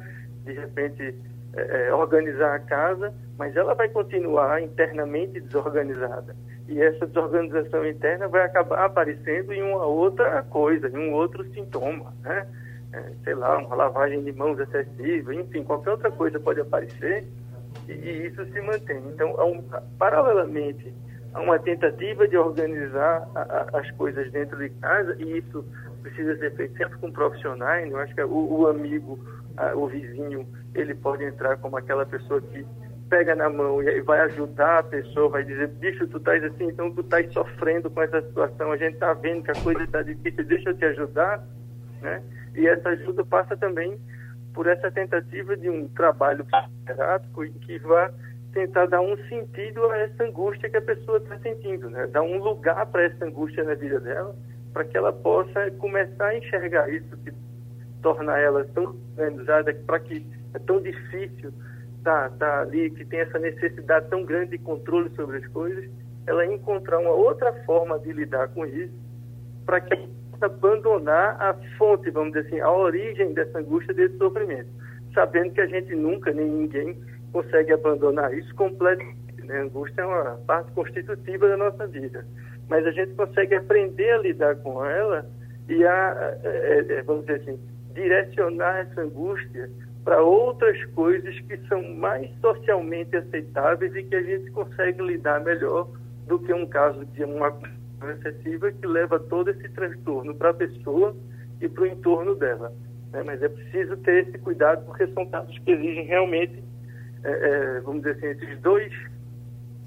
de 0.45 0.53
repente, 0.53 1.15
é, 1.53 1.87
é 1.87 1.93
organizar 1.93 2.55
a 2.55 2.59
casa, 2.59 3.13
mas 3.37 3.55
ela 3.55 3.73
vai 3.73 3.89
continuar 3.89 4.61
internamente 4.61 5.39
desorganizada. 5.41 6.35
E 6.67 6.81
essa 6.81 7.05
desorganização 7.05 7.87
interna 7.87 8.27
vai 8.27 8.43
acabar 8.43 8.85
aparecendo 8.85 9.53
em 9.53 9.61
uma 9.61 9.85
outra 9.85 10.41
coisa, 10.43 10.89
em 10.89 10.97
um 10.97 11.13
outro 11.13 11.43
sintoma, 11.53 12.13
né? 12.23 12.47
é, 12.93 13.11
sei 13.23 13.35
lá, 13.35 13.57
uma 13.57 13.75
lavagem 13.75 14.23
de 14.23 14.31
mãos 14.31 14.59
excessiva, 14.59 15.33
enfim, 15.33 15.63
qualquer 15.63 15.91
outra 15.91 16.11
coisa 16.11 16.39
pode 16.39 16.61
aparecer 16.61 17.25
e, 17.87 17.91
e 17.91 18.27
isso 18.27 18.45
se 18.45 18.61
mantém. 18.61 19.01
Então, 19.13 19.35
um, 19.45 19.63
paralelamente 19.97 20.93
a 21.33 21.41
uma 21.41 21.59
tentativa 21.59 22.27
de 22.27 22.37
organizar 22.37 23.29
a, 23.35 23.41
a, 23.41 23.79
as 23.79 23.91
coisas 23.91 24.31
dentro 24.31 24.57
de 24.57 24.69
casa, 24.69 25.15
e 25.19 25.37
isso 25.37 25.65
precisa 26.01 26.37
ser 26.37 26.55
feito 26.55 26.77
sempre 26.77 26.97
com 26.99 27.11
profissionais, 27.11 27.91
eu 27.91 27.97
acho 27.99 28.15
que 28.15 28.23
o, 28.23 28.59
o 28.59 28.67
amigo, 28.67 29.19
a, 29.57 29.75
o 29.75 29.87
vizinho, 29.87 30.47
ele 30.73 30.95
pode 30.95 31.23
entrar 31.23 31.57
como 31.57 31.77
aquela 31.77 32.05
pessoa 32.05 32.41
que 32.41 32.65
pega 33.09 33.35
na 33.35 33.49
mão 33.49 33.81
e 33.81 34.01
vai 34.01 34.19
ajudar 34.21 34.79
a 34.79 34.83
pessoa, 34.83 35.29
vai 35.29 35.43
dizer, 35.43 35.67
bicho, 35.67 36.07
tu 36.07 36.17
estás 36.17 36.43
assim, 36.43 36.65
então 36.65 36.91
tu 36.91 37.01
estás 37.01 37.31
sofrendo 37.31 37.89
com 37.89 38.01
essa 38.01 38.21
situação, 38.21 38.71
a 38.71 38.77
gente 38.77 38.95
está 38.95 39.13
vendo 39.13 39.43
que 39.43 39.51
a 39.51 39.61
coisa 39.61 39.83
está 39.83 40.01
difícil, 40.01 40.43
deixa 40.43 40.69
eu 40.69 40.77
te 40.77 40.85
ajudar, 40.85 41.43
né? 42.01 42.21
E 42.55 42.67
essa 42.67 42.89
ajuda 42.89 43.23
passa 43.23 43.55
também 43.55 43.97
por 44.57 44.65
essa 44.65 44.89
tentativa 44.89 45.55
de 45.55 45.69
um 45.69 45.87
trabalho 45.89 46.43
psicoterápico 46.43 47.45
que 47.61 47.77
vai 47.77 48.11
tentar 48.51 48.87
dar 48.87 49.01
um 49.01 49.15
sentido 49.29 49.85
a 49.85 49.97
essa 49.99 50.23
angústia 50.23 50.67
que 50.67 50.77
a 50.77 50.81
pessoa 50.81 51.19
está 51.19 51.37
sentindo, 51.37 51.91
né? 51.91 52.07
Dar 52.07 52.23
um 52.23 52.39
lugar 52.39 52.87
para 52.87 53.03
essa 53.03 53.23
angústia 53.23 53.63
na 53.63 53.75
vida 53.75 53.99
dela, 53.99 54.35
para 54.73 54.83
que 54.83 54.97
ela 54.97 55.13
possa 55.13 55.69
começar 55.77 56.29
a 56.29 56.37
enxergar 56.39 56.89
isso, 56.89 57.15
que 57.17 57.31
torna 58.01 58.35
ela 58.39 58.65
tão 58.73 58.95
organizada, 59.15 59.71
para 59.85 59.99
que 59.99 60.25
é 60.55 60.57
tão 60.57 60.81
difícil 60.81 61.53
estar 61.99 62.31
tá, 62.31 62.37
tá 62.39 62.61
ali, 62.61 62.89
que 62.89 63.05
tem 63.05 63.19
essa 63.19 63.37
necessidade 63.37 64.09
tão 64.09 64.25
grande 64.25 64.57
de 64.57 64.57
controle 64.57 65.11
sobre 65.15 65.37
as 65.37 65.45
coisas, 65.49 65.87
ela 66.25 66.43
encontrar 66.47 66.97
uma 66.97 67.11
outra 67.11 67.53
forma 67.63 67.99
de 67.99 68.11
lidar 68.11 68.47
com 68.47 68.65
isso, 68.65 68.97
para 69.67 69.81
que 69.81 70.09
abandonar 70.45 71.41
a 71.41 71.53
fonte, 71.77 72.09
vamos 72.09 72.33
dizer 72.33 72.47
assim, 72.47 72.59
a 72.59 72.71
origem 72.71 73.33
dessa 73.33 73.59
angústia, 73.59 73.93
desse 73.93 74.17
sofrimento, 74.17 74.69
sabendo 75.13 75.53
que 75.53 75.61
a 75.61 75.67
gente 75.67 75.95
nunca, 75.95 76.31
nem 76.31 76.47
ninguém, 76.47 76.97
consegue 77.31 77.73
abandonar 77.73 78.33
isso 78.33 78.53
completamente. 78.55 79.17
Né? 79.43 79.59
A 79.59 79.63
angústia 79.63 80.01
é 80.01 80.05
uma 80.05 80.37
parte 80.47 80.71
constitutiva 80.71 81.47
da 81.47 81.57
nossa 81.57 81.87
vida, 81.87 82.25
mas 82.69 82.85
a 82.85 82.91
gente 82.91 83.13
consegue 83.13 83.55
aprender 83.55 84.11
a 84.11 84.17
lidar 84.19 84.55
com 84.57 84.85
ela 84.85 85.25
e 85.69 85.85
a, 85.85 86.37
é, 86.43 86.85
é, 86.89 87.01
vamos 87.03 87.25
dizer 87.25 87.41
assim, 87.41 87.59
direcionar 87.93 88.79
essa 88.79 89.01
angústia 89.01 89.69
para 90.03 90.21
outras 90.21 90.83
coisas 90.91 91.37
que 91.41 91.57
são 91.67 91.81
mais 91.95 92.29
socialmente 92.39 93.15
aceitáveis 93.15 93.93
e 93.95 94.03
que 94.03 94.15
a 94.15 94.21
gente 94.21 94.49
consegue 94.51 95.01
lidar 95.01 95.43
melhor 95.43 95.89
do 96.27 96.39
que 96.39 96.53
um 96.53 96.65
caso 96.65 97.05
de 97.05 97.23
uma 97.23 97.51
excessiva 98.05 98.71
que 98.71 98.85
leva 98.85 99.19
todo 99.19 99.49
esse 99.49 99.67
transtorno 99.69 100.35
para 100.35 100.51
a 100.51 100.53
pessoa 100.53 101.15
e 101.61 101.67
para 101.67 101.83
o 101.83 101.87
entorno 101.87 102.35
dela. 102.35 102.73
Né? 103.11 103.23
Mas 103.25 103.41
é 103.41 103.49
preciso 103.49 103.97
ter 103.97 104.27
esse 104.27 104.37
cuidado 104.37 104.85
porque 104.85 105.07
são 105.07 105.25
casos 105.25 105.57
que 105.59 105.71
exigem 105.71 106.05
realmente, 106.05 106.63
é, 107.23 107.31
é, 107.31 107.79
vamos 107.81 108.03
dizer 108.03 108.17
assim, 108.17 108.27
esses 108.27 108.61
dois, 108.61 108.93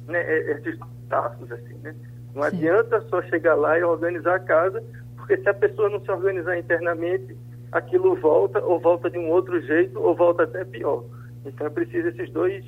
né, 0.06 0.20
é, 0.20 0.52
esses 0.52 0.78
passos 1.08 1.50
assim, 1.52 1.74
né? 1.82 1.94
Não 2.34 2.42
Sim. 2.42 2.56
adianta 2.56 3.00
só 3.02 3.22
chegar 3.22 3.54
lá 3.56 3.78
e 3.78 3.82
organizar 3.82 4.36
a 4.36 4.40
casa, 4.40 4.82
porque 5.16 5.36
se 5.36 5.48
a 5.48 5.54
pessoa 5.54 5.88
não 5.88 6.00
se 6.00 6.10
organizar 6.10 6.56
internamente, 6.56 7.36
aquilo 7.72 8.14
volta, 8.16 8.60
ou 8.64 8.80
volta 8.80 9.10
de 9.10 9.18
um 9.18 9.28
outro 9.28 9.60
jeito, 9.62 10.00
ou 10.00 10.14
volta 10.14 10.44
até 10.44 10.64
pior. 10.64 11.04
Então 11.44 11.66
é 11.66 11.70
preciso 11.70 12.08
esses 12.08 12.30
dois, 12.30 12.64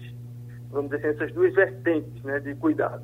vamos 0.70 0.90
dizer 0.90 1.06
assim, 1.06 1.16
essas 1.16 1.32
duas 1.34 1.54
vertentes 1.54 2.22
né, 2.22 2.40
de 2.40 2.54
cuidado. 2.56 3.02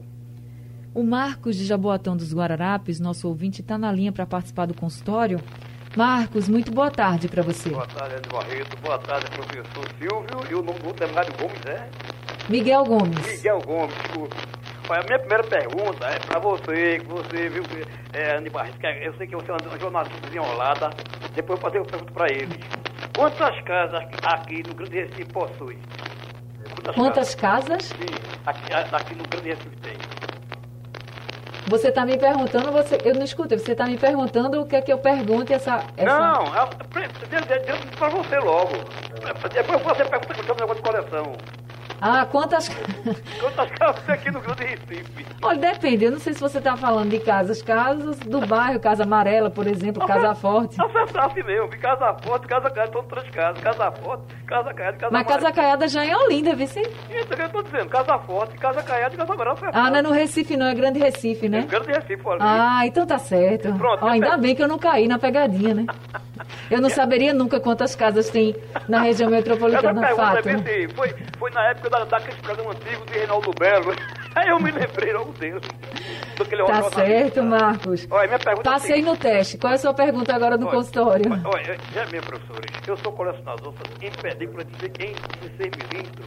O 0.98 1.04
Marcos 1.04 1.54
de 1.54 1.64
Jaboatão 1.64 2.16
dos 2.16 2.34
Guararapes, 2.34 2.98
nosso 2.98 3.28
ouvinte, 3.28 3.60
está 3.60 3.78
na 3.78 3.92
linha 3.92 4.10
para 4.10 4.26
participar 4.26 4.66
do 4.66 4.74
consultório. 4.74 5.40
Marcos, 5.96 6.48
muito 6.48 6.72
boa 6.72 6.90
tarde 6.90 7.28
para 7.28 7.40
você. 7.40 7.70
Boa 7.70 7.86
tarde, 7.86 8.16
Ed 8.16 8.28
Barreto. 8.28 8.76
Boa 8.82 8.98
tarde, 8.98 9.26
professor 9.30 9.88
Silvio. 9.96 10.50
E 10.50 10.54
o 10.56 10.60
nome 10.60 10.76
do 10.80 11.14
Mário 11.14 11.32
Gomes 11.38 11.66
é? 11.66 11.88
Miguel 12.48 12.84
Gomes. 12.84 13.24
Miguel 13.24 13.60
Gomes, 13.64 13.94
desculpe. 13.94 14.36
A 14.90 15.04
minha 15.04 15.18
primeira 15.20 15.44
pergunta 15.44 16.04
é 16.04 16.18
para 16.18 16.40
você, 16.40 16.98
que 16.98 17.06
você 17.06 17.48
viu, 17.48 17.62
é, 18.12 18.36
Andy 18.36 18.50
Barreto, 18.50 18.78
que 18.80 18.86
eu 18.88 19.14
sei 19.14 19.28
que 19.28 19.36
você 19.36 19.52
é 19.52 19.54
uma 19.54 19.78
jornalista 19.78 20.20
desenrolada. 20.26 20.90
Depois 21.32 21.60
eu 21.60 21.62
fazer 21.62 21.78
uma 21.78 21.86
pergunta 21.86 22.12
para 22.12 22.26
eles. 22.32 22.58
Quantas 23.16 23.60
casas 23.60 24.02
aqui 24.24 24.64
no 24.66 24.74
Grande 24.74 25.02
Recife 25.02 25.26
possui? 25.26 25.78
Quantas, 26.74 26.94
Quantas 26.96 27.34
casas? 27.36 27.68
casas? 27.68 27.84
Sim, 27.84 28.40
aqui, 28.44 28.72
aqui 28.74 29.14
no 29.14 29.22
Grande 29.28 29.50
Recife 29.50 29.76
tem. 29.76 30.17
Você 31.68 31.88
está 31.88 32.06
me 32.06 32.16
perguntando, 32.16 32.72
você, 32.72 32.98
eu 33.04 33.14
não 33.14 33.24
escutei, 33.24 33.58
você 33.58 33.72
está 33.72 33.84
me 33.84 33.98
perguntando 33.98 34.60
o 34.60 34.66
que 34.66 34.74
é 34.74 34.80
que 34.80 34.90
eu 34.90 34.98
pergunto 34.98 35.52
essa... 35.52 35.84
essa... 35.98 36.18
Não, 36.18 36.56
para 37.98 38.08
você 38.08 38.38
logo. 38.38 38.72
Depois 39.52 39.82
você 39.82 40.04
pergunta 40.04 40.34
que 40.34 40.50
eu 40.50 40.56
negócio 40.56 40.82
de 40.82 40.90
coleção. 40.90 41.32
Ah, 42.00 42.26
quantas... 42.26 42.68
quantas 43.40 43.70
casas 43.72 44.02
tem 44.04 44.14
aqui 44.14 44.30
no 44.30 44.40
Grande 44.40 44.64
Recife? 44.64 45.26
Olha, 45.42 45.58
depende. 45.58 46.04
Eu 46.04 46.12
não 46.12 46.18
sei 46.18 46.32
se 46.32 46.40
você 46.40 46.58
está 46.58 46.76
falando 46.76 47.10
de 47.10 47.18
casas. 47.20 47.62
Casas 47.62 48.18
do 48.20 48.40
bairro, 48.46 48.80
Casa 48.80 49.02
Amarela, 49.04 49.50
por 49.50 49.66
exemplo, 49.66 50.06
Casa 50.06 50.34
Forte. 50.34 50.80
Acertasse 50.80 51.42
mesmo. 51.42 51.68
Casa 51.80 52.14
Forte, 52.22 52.46
Casa 52.46 52.70
Caiada, 52.70 52.92
todas 52.92 53.12
outras 53.12 53.30
casas. 53.30 53.62
Casa 53.62 53.92
Forte, 53.92 54.34
Casa 54.46 54.74
Caiada, 54.74 54.96
Casa 54.96 55.12
Mas 55.12 55.26
Casa 55.26 55.52
Caiada 55.52 55.88
já 55.88 56.04
é 56.04 56.16
Olinda, 56.16 56.54
viu 56.54 56.66
sim? 56.66 56.82
Isso 56.82 57.28
que 57.28 57.40
eu 57.40 57.46
estou 57.46 57.62
dizendo. 57.62 57.88
Casa 57.88 58.18
Forte, 58.18 58.58
Casa 58.58 58.82
Caiada 58.82 59.14
e 59.14 59.18
Casa 59.18 59.32
Amarela. 59.32 59.58
Ah, 59.72 59.90
não 59.90 59.98
é 59.98 60.02
no 60.02 60.10
Recife 60.12 60.56
não, 60.56 60.66
é 60.66 60.74
Grande 60.74 60.98
Recife, 60.98 61.48
né? 61.48 61.60
É 61.60 61.62
Grande 61.62 61.92
Recife, 61.92 62.22
olha. 62.24 62.38
Ah, 62.40 62.86
então 62.86 63.06
tá 63.06 63.18
certo. 63.18 63.72
Pronto. 63.74 64.04
Oh, 64.04 64.08
ainda 64.08 64.36
bem 64.36 64.54
que 64.54 64.62
eu 64.62 64.68
não 64.68 64.78
caí 64.78 65.06
na 65.06 65.18
pegadinha, 65.18 65.74
né? 65.74 65.86
Eu 66.70 66.80
não 66.80 66.90
saberia 66.90 67.32
nunca 67.32 67.60
quantas 67.60 67.94
casas 67.94 68.28
tem 68.28 68.54
na 68.88 69.00
região 69.00 69.30
metropolitana, 69.30 70.08
fato. 70.14 70.48
Foi, 70.94 71.14
foi 71.38 71.50
na 71.50 71.70
época 71.70 71.87
da, 71.88 72.04
daquele 72.04 72.40
programa 72.40 72.72
antigo 72.72 73.04
de 73.06 73.12
Reinaldo 73.14 73.50
Belo. 73.58 73.92
Aí 74.34 74.48
eu 74.48 74.60
me 74.60 74.70
lembrei 74.70 75.12
logo 75.12 75.32
dele. 75.32 75.60
Tá 76.66 76.82
certo, 76.90 77.42
Marcos. 77.42 78.06
Olha, 78.10 78.28
minha 78.28 78.38
pergunta 78.38 78.68
é 78.68 78.72
Passei 78.72 79.00
é 79.00 79.02
no 79.02 79.16
teste. 79.16 79.58
Qual 79.58 79.72
é 79.72 79.74
a 79.74 79.78
sua 79.78 79.92
pergunta 79.92 80.34
agora 80.34 80.56
no 80.56 80.66
olha, 80.66 80.76
consultório? 80.76 81.30
Olha, 81.44 81.76
já 81.92 82.06
minha 82.06 82.22
professora, 82.22 82.60
eu 82.86 82.96
sou 82.98 83.12
colecionador 83.12 83.74
em 84.00 84.10
películas 84.10 84.66
de, 84.66 84.86
em 84.86 85.14
16 85.56 85.70
milímetros, 85.76 86.26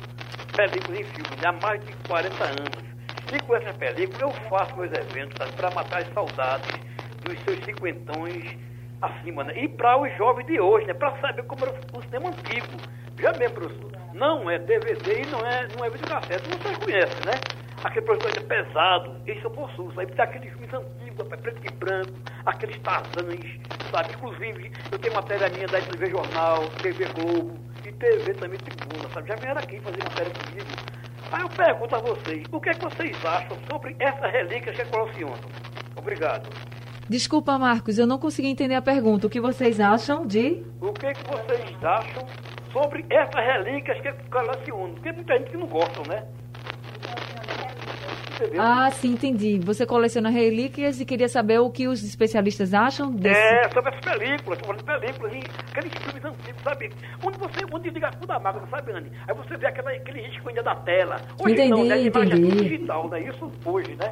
películas 0.56 1.00
em 1.00 1.04
filmes, 1.04 1.46
há 1.46 1.52
mais 1.54 1.86
de 1.86 1.94
40 2.08 2.44
anos. 2.44 2.92
E 3.34 3.40
com 3.40 3.56
essa 3.56 3.74
película 3.74 4.22
eu 4.24 4.32
faço 4.50 4.76
meus 4.76 4.92
eventos 4.92 5.52
para 5.52 5.72
matar 5.72 6.02
as 6.02 6.14
saudades 6.14 6.70
dos 7.24 7.40
seus 7.44 7.64
cinquentões 7.64 8.58
acima, 9.02 9.44
né? 9.46 9.54
E 9.58 9.68
para 9.70 9.98
os 10.02 10.16
jovens 10.18 10.46
de 10.48 10.60
hoje, 10.60 10.86
né? 10.88 10.94
Para 10.94 11.18
saber 11.20 11.44
como 11.44 11.64
era 11.64 11.74
o 11.94 12.02
cinema 12.02 12.30
antigo. 12.30 12.78
Já 13.20 13.32
mesmo, 13.34 13.56
professor, 13.56 13.92
não 14.14 14.50
é 14.50 14.60
DVD 14.60 15.22
e 15.22 15.26
não 15.28 15.40
é, 15.40 15.68
não 15.78 15.86
é 15.86 15.90
videocassete, 15.90 16.50
vocês 16.50 16.78
conhecem, 16.78 17.26
né? 17.26 17.34
Aquele 17.84 18.06
projeto 18.06 18.38
é 18.38 18.42
pesado, 18.42 19.16
esse 19.26 19.44
eu 19.44 19.50
possuo, 19.50 19.92
sabe? 19.94 20.12
Tem 20.14 20.24
aqueles 20.24 20.52
filmes 20.54 20.74
antigos, 20.74 21.28
preto 21.28 21.62
e 21.66 21.72
branco, 21.74 22.14
aqueles 22.46 22.80
tarzãs, 22.80 23.60
sabe? 23.90 24.14
Inclusive, 24.14 24.72
eu 24.92 25.00
tenho 25.00 25.16
matéria 25.16 25.50
minha 25.50 25.68
da 25.68 25.82
TV 25.82 26.12
Jornal, 26.12 26.68
TV 26.82 27.06
Globo 27.06 27.58
e 27.86 27.92
TV 27.92 28.34
também 28.36 28.60
Tribuna, 28.60 29.10
sabe? 29.14 29.30
Já 29.30 29.36
vieram 29.36 29.60
aqui 29.60 29.80
fazer 29.80 30.04
matéria 30.04 30.32
comigo. 30.32 30.68
Aí 31.32 31.42
eu 31.42 31.50
pergunto 31.50 31.96
a 31.96 32.00
vocês, 32.00 32.44
o 32.52 32.60
que 32.60 32.70
é 32.70 32.74
que 32.74 32.82
vocês 32.84 33.26
acham 33.26 33.58
sobre 33.70 33.96
essa 33.98 34.28
relíquia 34.28 34.74
que 34.74 34.86
colecionam? 34.86 35.40
Obrigado. 35.96 36.50
Desculpa, 37.10 37.58
Marcos, 37.58 37.98
eu 37.98 38.06
não 38.06 38.18
consegui 38.18 38.48
entender 38.48 38.76
a 38.76 38.82
pergunta. 38.82 39.28
O 39.28 39.30
que 39.30 39.42
vocês 39.42 39.80
acham 39.80 40.26
de. 40.26 40.64
O 40.80 40.94
que, 40.94 41.08
é 41.08 41.14
que 41.14 41.24
vocês 41.28 41.84
acham 41.84 42.26
sobre 42.72 43.06
essas 43.10 43.46
relíquias 43.46 44.00
que 44.02 44.12
colecionam? 44.30 44.94
Porque 44.94 45.12
muita 45.12 45.38
gente 45.38 45.52
que 45.52 45.58
não 45.58 45.68
gosta, 45.68 46.02
né? 46.10 46.26
Entendeu? 48.36 48.62
Ah, 48.62 48.90
sim, 48.90 49.14
entendi. 49.14 49.60
Você 49.60 49.86
coleciona 49.86 50.30
relíquias 50.30 51.00
e 51.00 51.06
queria 51.06 51.28
saber 51.28 51.60
o 51.60 51.70
que 51.70 51.88
os 51.88 52.04
especialistas 52.04 52.74
acham 52.74 53.12
desse... 53.12 53.40
É, 53.40 53.70
sobre 53.70 53.94
as 53.94 54.02
películas, 54.02 54.60
sobre 54.60 54.78
as 54.78 54.84
películas, 54.84 55.34
aqueles 55.70 55.94
filmes 55.94 56.26
antigos, 56.26 56.64
sabe? 56.64 56.90
Onde 57.24 57.38
você, 57.38 57.60
onde 57.72 57.90
liga 57.92 58.10
a 58.10 58.40
máquina, 58.40 58.66
sabe, 58.68 58.92
Anne? 58.94 59.12
Aí 59.28 59.36
você 59.36 59.58
vê 59.58 59.68
aquela, 59.68 59.92
aquele 59.92 60.22
risco 60.22 60.50
ainda 60.50 60.64
da 60.64 60.76
tela. 60.76 61.18
Hoje 61.40 61.54
entendi, 61.54 61.70
não, 61.70 61.86
né? 61.86 62.02
Entendi. 62.02 62.34
é 62.34 62.64
digital, 62.64 63.10
né? 63.10 63.20
Isso 63.22 63.52
hoje, 63.64 63.96
né? 63.96 64.12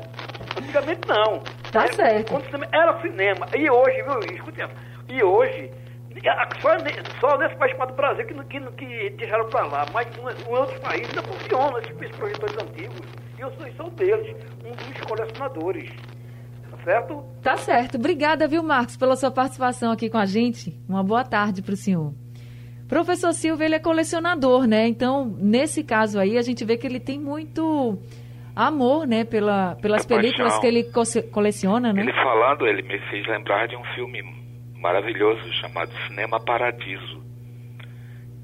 Antigamente 0.61 1.07
não. 1.07 1.39
Tá 1.71 1.83
era, 1.85 1.93
certo. 1.93 2.31
Quando 2.31 2.67
era 2.71 3.01
cinema. 3.01 3.47
E 3.57 3.69
hoje, 3.69 4.03
viu, 4.03 4.35
escute, 4.35 4.61
e 5.09 5.23
hoje 5.23 5.71
só, 6.61 6.77
só 7.19 7.37
nesse 7.37 7.55
país 7.55 7.71
chamado 7.71 7.93
Brasil 7.93 8.25
que, 8.25 8.33
que, 8.33 8.59
que 8.71 9.09
deixaram 9.11 9.47
para 9.49 9.65
lá, 9.65 9.85
mas 9.93 10.07
em 10.17 10.53
outros 10.53 10.79
países 10.79 11.09
ainda 11.09 11.23
funciona 11.23 11.79
esses 11.79 12.15
projetores 12.15 12.57
antigos. 12.57 13.01
E 13.37 13.41
eu 13.41 13.51
sou, 13.51 13.71
sou 13.73 13.89
deles, 13.91 14.35
um 14.65 14.71
dos 14.71 15.01
colecionadores. 15.01 15.89
Tá 16.69 16.77
certo? 16.83 17.25
Tá 17.41 17.57
certo. 17.57 17.95
Obrigada, 17.95 18.47
viu, 18.47 18.63
Marcos, 18.63 18.97
pela 18.97 19.15
sua 19.15 19.31
participação 19.31 19.91
aqui 19.91 20.09
com 20.09 20.17
a 20.17 20.25
gente. 20.25 20.77
Uma 20.87 21.03
boa 21.03 21.23
tarde 21.23 21.61
para 21.61 21.73
o 21.73 21.77
senhor. 21.77 22.13
Professor 22.87 23.33
Silva, 23.33 23.63
ele 23.63 23.75
é 23.75 23.79
colecionador, 23.79 24.65
né? 24.65 24.87
Então, 24.87 25.25
nesse 25.37 25.83
caso 25.83 26.19
aí, 26.19 26.37
a 26.37 26.41
gente 26.41 26.65
vê 26.65 26.75
que 26.75 26.87
ele 26.87 26.99
tem 26.99 27.19
muito 27.19 27.99
amor, 28.55 29.07
né, 29.07 29.23
pela, 29.23 29.75
pelas 29.75 30.05
películas 30.05 30.57
que 30.59 30.67
ele 30.67 30.83
co 30.83 31.03
coleciona, 31.31 31.93
né? 31.93 32.01
Ele 32.01 32.13
falando, 32.13 32.67
ele 32.67 32.81
me 32.81 32.99
fez 33.09 33.25
lembrar 33.27 33.67
de 33.67 33.75
um 33.75 33.83
filme 33.95 34.21
maravilhoso 34.79 35.51
chamado 35.53 35.91
Cinema 36.07 36.39
Paradiso, 36.39 37.21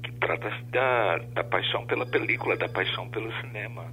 que 0.02 0.12
trata 0.12 0.50
da, 0.70 1.18
da 1.32 1.44
paixão 1.44 1.86
pela 1.86 2.06
película, 2.06 2.56
da 2.56 2.68
paixão 2.68 3.08
pelo 3.08 3.32
cinema. 3.40 3.86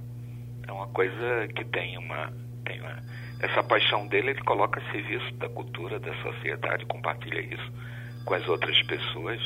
É 0.66 0.72
uma 0.72 0.86
coisa 0.88 1.48
que 1.54 1.64
tem 1.64 1.96
uma, 1.98 2.32
tem 2.64 2.80
uma 2.80 3.02
essa 3.40 3.62
paixão 3.62 4.06
dele 4.06 4.30
ele 4.30 4.42
coloca 4.42 4.80
a 4.80 4.92
serviço 4.92 5.34
da 5.34 5.48
cultura, 5.48 5.98
da 5.98 6.14
sociedade, 6.22 6.86
compartilha 6.86 7.40
isso 7.40 7.72
com 8.24 8.34
as 8.34 8.46
outras 8.48 8.80
pessoas. 8.82 9.40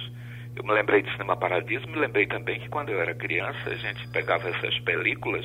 Eu 0.55 0.65
me 0.65 0.73
lembrei 0.73 1.03
de 1.03 1.11
Cinema 1.13 1.37
Paradiso, 1.37 1.87
me 1.89 1.97
lembrei 1.97 2.27
também 2.27 2.61
que 2.61 2.69
quando 2.69 2.91
eu 2.91 3.01
era 3.01 3.15
criança 3.15 3.71
a 3.71 3.77
gente 3.77 4.09
pegava 4.09 4.49
essas 4.49 4.79
películas 4.81 5.45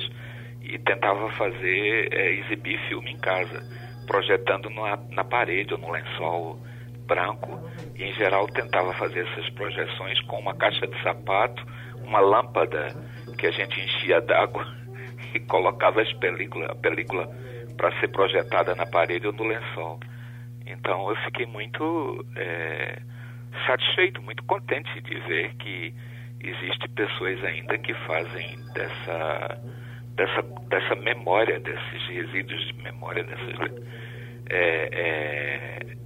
e 0.60 0.78
tentava 0.78 1.30
fazer, 1.32 2.12
é, 2.12 2.32
exibir 2.34 2.78
filme 2.88 3.12
em 3.12 3.18
casa, 3.18 3.62
projetando 4.06 4.70
na, 4.70 4.96
na 5.10 5.24
parede 5.24 5.74
ou 5.74 5.80
no 5.80 5.90
lençol 5.90 6.60
branco 7.06 7.60
e 7.94 8.04
em 8.04 8.12
geral 8.14 8.46
tentava 8.48 8.92
fazer 8.94 9.26
essas 9.26 9.48
projeções 9.50 10.20
com 10.22 10.38
uma 10.38 10.54
caixa 10.54 10.86
de 10.86 11.02
sapato, 11.02 11.64
uma 12.02 12.20
lâmpada 12.20 12.88
que 13.38 13.46
a 13.46 13.50
gente 13.50 13.80
enchia 13.80 14.20
d'água 14.20 14.66
e 15.34 15.40
colocava 15.40 16.02
as 16.02 16.12
película, 16.14 16.66
a 16.72 16.74
película 16.74 17.28
para 17.76 17.98
ser 18.00 18.08
projetada 18.08 18.74
na 18.74 18.86
parede 18.86 19.26
ou 19.26 19.32
no 19.32 19.44
lençol. 19.44 19.98
Então 20.66 21.08
eu 21.10 21.16
fiquei 21.24 21.46
muito 21.46 22.24
é, 22.36 22.98
satisfeito, 23.66 24.22
muito 24.22 24.42
contente 24.44 25.00
de 25.00 25.18
ver 25.20 25.54
que 25.56 25.94
existe 26.40 26.88
pessoas 26.90 27.42
ainda 27.44 27.76
que 27.78 27.94
fazem 28.06 28.56
dessa 28.74 29.60
dessa 30.14 30.42
dessa 30.68 30.94
memória, 30.94 31.58
desses 31.60 32.06
resíduos 32.08 32.66
de 32.66 32.82
memória, 32.82 33.24
dessas 33.24 33.58
é, 34.50 34.88
é, 34.92 35.96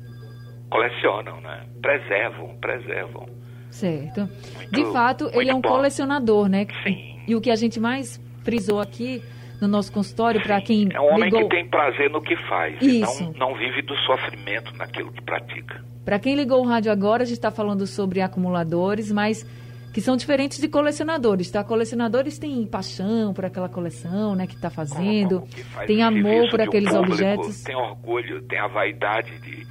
colecionam, 0.70 1.40
né? 1.40 1.64
Preservam, 1.80 2.56
preservam. 2.60 3.26
Certo. 3.70 4.20
Muito, 4.56 4.70
de 4.72 4.84
fato, 4.92 5.30
ele 5.32 5.50
é 5.50 5.54
um 5.54 5.60
bom. 5.60 5.68
colecionador, 5.68 6.48
né? 6.48 6.66
Sim. 6.82 7.20
E 7.26 7.34
o 7.34 7.40
que 7.40 7.50
a 7.50 7.56
gente 7.56 7.78
mais 7.78 8.18
frisou 8.42 8.80
aqui 8.80 9.22
no 9.60 9.68
nosso 9.68 9.92
consultório 9.92 10.40
para 10.42 10.60
quem 10.60 10.88
É 10.92 11.00
um 11.00 11.06
homem 11.14 11.24
ligou... 11.24 11.48
que 11.48 11.56
tem 11.56 11.68
prazer 11.68 12.10
no 12.10 12.22
que 12.22 12.36
faz. 12.48 12.80
Isso. 12.80 13.24
Não, 13.24 13.32
não 13.50 13.54
vive 13.56 13.82
do 13.82 13.94
sofrimento 13.98 14.74
naquilo 14.76 15.12
que 15.12 15.20
pratica. 15.22 15.84
Para 16.04 16.18
quem 16.18 16.34
ligou 16.34 16.62
o 16.64 16.66
rádio 16.66 16.90
agora, 16.90 17.22
a 17.22 17.26
gente 17.26 17.36
está 17.36 17.50
falando 17.50 17.86
sobre 17.86 18.22
acumuladores, 18.22 19.12
mas 19.12 19.44
que 19.92 20.00
são 20.00 20.16
diferentes 20.16 20.58
de 20.58 20.68
colecionadores, 20.68 21.50
tá? 21.50 21.62
Colecionadores 21.64 22.38
têm 22.38 22.64
paixão 22.66 23.34
por 23.34 23.44
aquela 23.44 23.68
coleção, 23.68 24.34
né, 24.34 24.46
que 24.46 24.54
está 24.54 24.70
fazendo, 24.70 25.40
Como- 25.40 25.50
que 25.52 25.62
faz 25.64 25.86
tem 25.86 26.02
amor 26.02 26.48
por 26.50 26.60
um 26.60 26.62
aqueles 26.62 26.90
público, 26.90 27.12
objetos, 27.14 27.62
Tem 27.62 27.74
orgulho, 27.76 28.42
tem 28.42 28.58
a 28.58 28.68
vaidade 28.68 29.38
de, 29.40 29.66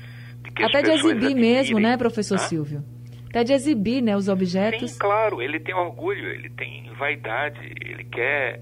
até 0.63 0.81
de 0.81 0.91
exibir 0.91 1.35
mesmo, 1.35 1.79
né, 1.79 1.97
professor 1.97 2.35
Hã? 2.35 2.39
Silvio? 2.39 2.83
Até 3.29 3.43
de 3.43 3.53
exibir, 3.53 4.01
né, 4.01 4.15
os 4.15 4.27
objetos. 4.29 4.91
Sim, 4.91 4.99
claro, 4.99 5.41
ele 5.41 5.59
tem 5.59 5.75
orgulho, 5.75 6.27
ele 6.29 6.49
tem 6.49 6.89
vaidade, 6.97 7.59
ele 7.81 8.03
quer 8.05 8.61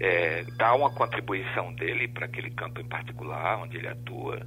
é, 0.00 0.44
dar 0.56 0.74
uma 0.74 0.90
contribuição 0.90 1.74
dele 1.74 2.08
para 2.08 2.26
aquele 2.26 2.50
campo 2.50 2.80
em 2.80 2.84
particular 2.86 3.62
onde 3.62 3.76
ele 3.76 3.88
atua, 3.88 4.40